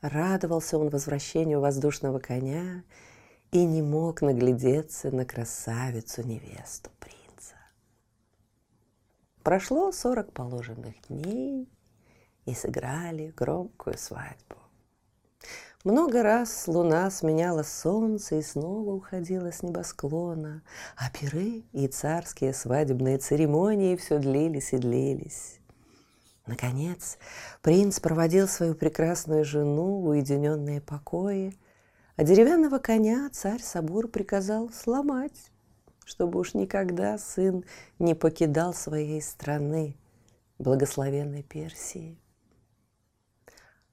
Радовался 0.02 0.80
он 0.80 0.90
возвращению 0.90 1.62
воздушного 1.62 2.18
коня– 2.18 2.84
и 3.52 3.66
не 3.66 3.82
мог 3.82 4.22
наглядеться 4.22 5.12
на 5.12 5.26
красавицу-невесту 5.26 6.90
принца. 7.00 7.56
Прошло 9.44 9.92
сорок 9.92 10.34
положенных 10.34 10.96
дней, 11.08 11.68
и 12.50 12.54
сыграли 12.54 13.34
громкую 13.36 13.98
свадьбу. 13.98 14.56
Много 15.86 16.24
раз 16.24 16.68
луна 16.68 17.10
сменяла 17.10 17.64
солнце 17.64 18.36
и 18.36 18.42
снова 18.42 18.92
уходила 18.92 19.52
с 19.52 19.64
небосклона, 19.64 20.62
а 20.98 21.10
пиры 21.10 21.64
и 21.72 21.88
царские 21.88 22.54
свадебные 22.54 23.18
церемонии 23.18 23.96
все 23.96 24.20
длились 24.20 24.74
и 24.74 24.78
длились. 24.78 25.60
Наконец, 26.48 27.18
принц 27.62 28.00
проводил 28.00 28.48
свою 28.48 28.74
прекрасную 28.74 29.46
жену 29.46 30.02
в 30.02 30.08
уединенные 30.08 30.82
покои– 30.82 31.58
а 32.20 32.24
деревянного 32.26 32.80
коня 32.80 33.30
царь 33.32 33.62
Сабур 33.62 34.10
приказал 34.10 34.70
сломать, 34.72 35.52
чтобы 36.04 36.42
уж 36.42 36.54
никогда 36.54 37.18
сын 37.18 37.64
не 37.98 38.14
покидал 38.14 38.74
своей 38.74 39.22
страны, 39.22 39.96
благословенной 40.58 41.44
Персии. 41.44 42.18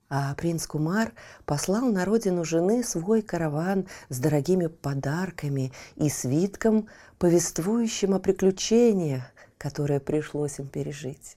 А 0.08 0.34
принц 0.34 0.66
Кумар 0.66 1.12
послал 1.44 1.92
на 1.92 2.04
родину 2.04 2.44
жены 2.44 2.82
свой 2.82 3.22
караван 3.22 3.86
с 4.08 4.18
дорогими 4.18 4.66
подарками 4.66 5.72
и 5.94 6.08
свитком, 6.08 6.88
повествующим 7.20 8.12
о 8.12 8.18
приключениях, 8.18 9.22
которые 9.56 10.00
пришлось 10.00 10.58
им 10.58 10.66
пережить. 10.66 11.36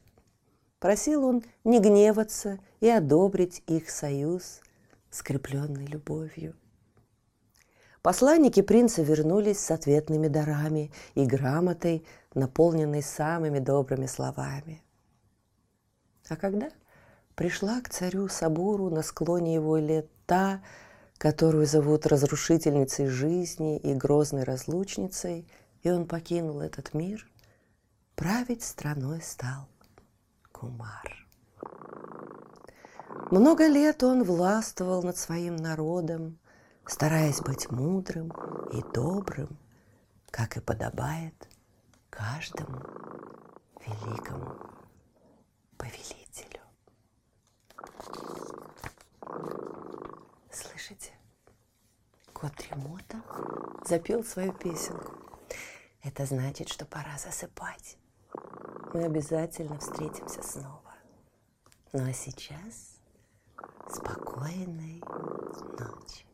Просил 0.79 1.23
он 1.23 1.43
не 1.63 1.79
гневаться 1.79 2.57
и 2.79 2.89
одобрить 2.89 3.61
их 3.67 3.91
союз, 3.91 4.61
скрепленный 5.11 5.85
любовью. 5.85 6.55
Посланники 8.01 8.61
принца 8.61 9.01
вернулись 9.01 9.59
с 9.59 9.71
ответными 9.71 10.27
дарами 10.27 10.91
и 11.15 11.25
грамотой, 11.25 12.05
наполненной 12.33 13.03
самыми 13.03 13.59
добрыми 13.59 14.05
словами. 14.05 14.81
А 16.29 16.35
когда 16.37 16.69
пришла 17.35 17.81
к 17.81 17.89
царю 17.89 18.29
Сабуру 18.29 18.89
на 18.89 19.01
склоне 19.01 19.55
его 19.55 19.77
лет 19.77 20.07
та, 20.25 20.61
которую 21.17 21.65
зовут 21.65 22.05
разрушительницей 22.05 23.07
жизни 23.07 23.77
и 23.77 23.93
грозной 23.93 24.43
разлучницей, 24.43 25.45
и 25.81 25.91
он 25.91 26.07
покинул 26.07 26.61
этот 26.61 26.93
мир, 26.93 27.29
править 28.15 28.63
страной 28.63 29.21
стал 29.21 29.67
Кумар. 30.53 31.27
Много 33.31 33.67
лет 33.67 34.03
он 34.03 34.23
властвовал 34.23 35.03
над 35.03 35.17
своим 35.17 35.55
народом, 35.55 36.39
стараясь 36.89 37.39
быть 37.39 37.69
мудрым 37.69 38.31
и 38.73 38.81
добрым, 38.93 39.57
как 40.31 40.57
и 40.57 40.59
подобает 40.59 41.47
каждому 42.09 42.81
великому 43.85 44.55
повелителю. 45.77 46.61
Слышите? 50.51 51.13
Кот 52.33 52.55
Тремота 52.55 53.21
запел 53.85 54.23
свою 54.23 54.51
песенку. 54.53 55.13
Это 56.01 56.25
значит, 56.25 56.69
что 56.69 56.85
пора 56.85 57.17
засыпать. 57.17 57.97
Мы 58.93 59.03
обязательно 59.03 59.77
встретимся 59.77 60.41
снова. 60.41 60.95
Ну 61.93 62.09
а 62.09 62.13
сейчас 62.13 62.97
спокойной 63.87 65.03
ночи. 65.77 66.28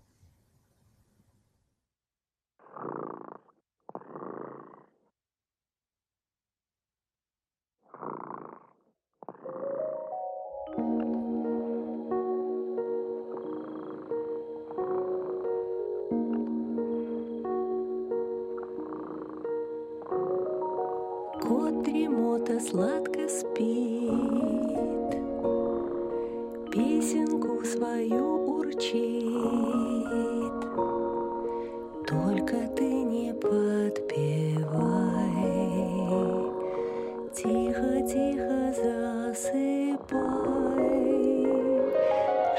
тихо-тихо 37.46 38.74
засыпай, 38.82 40.18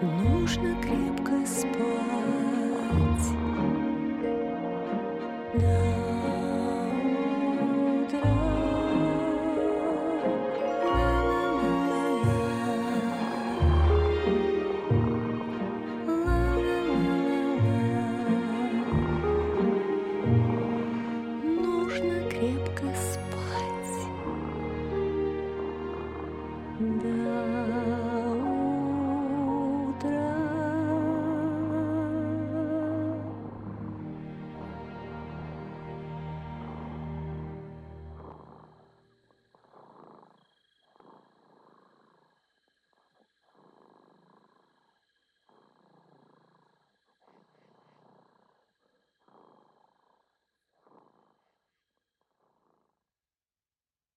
Нужно 0.00 0.70
крепко 0.80 1.36
спать. 1.44 2.13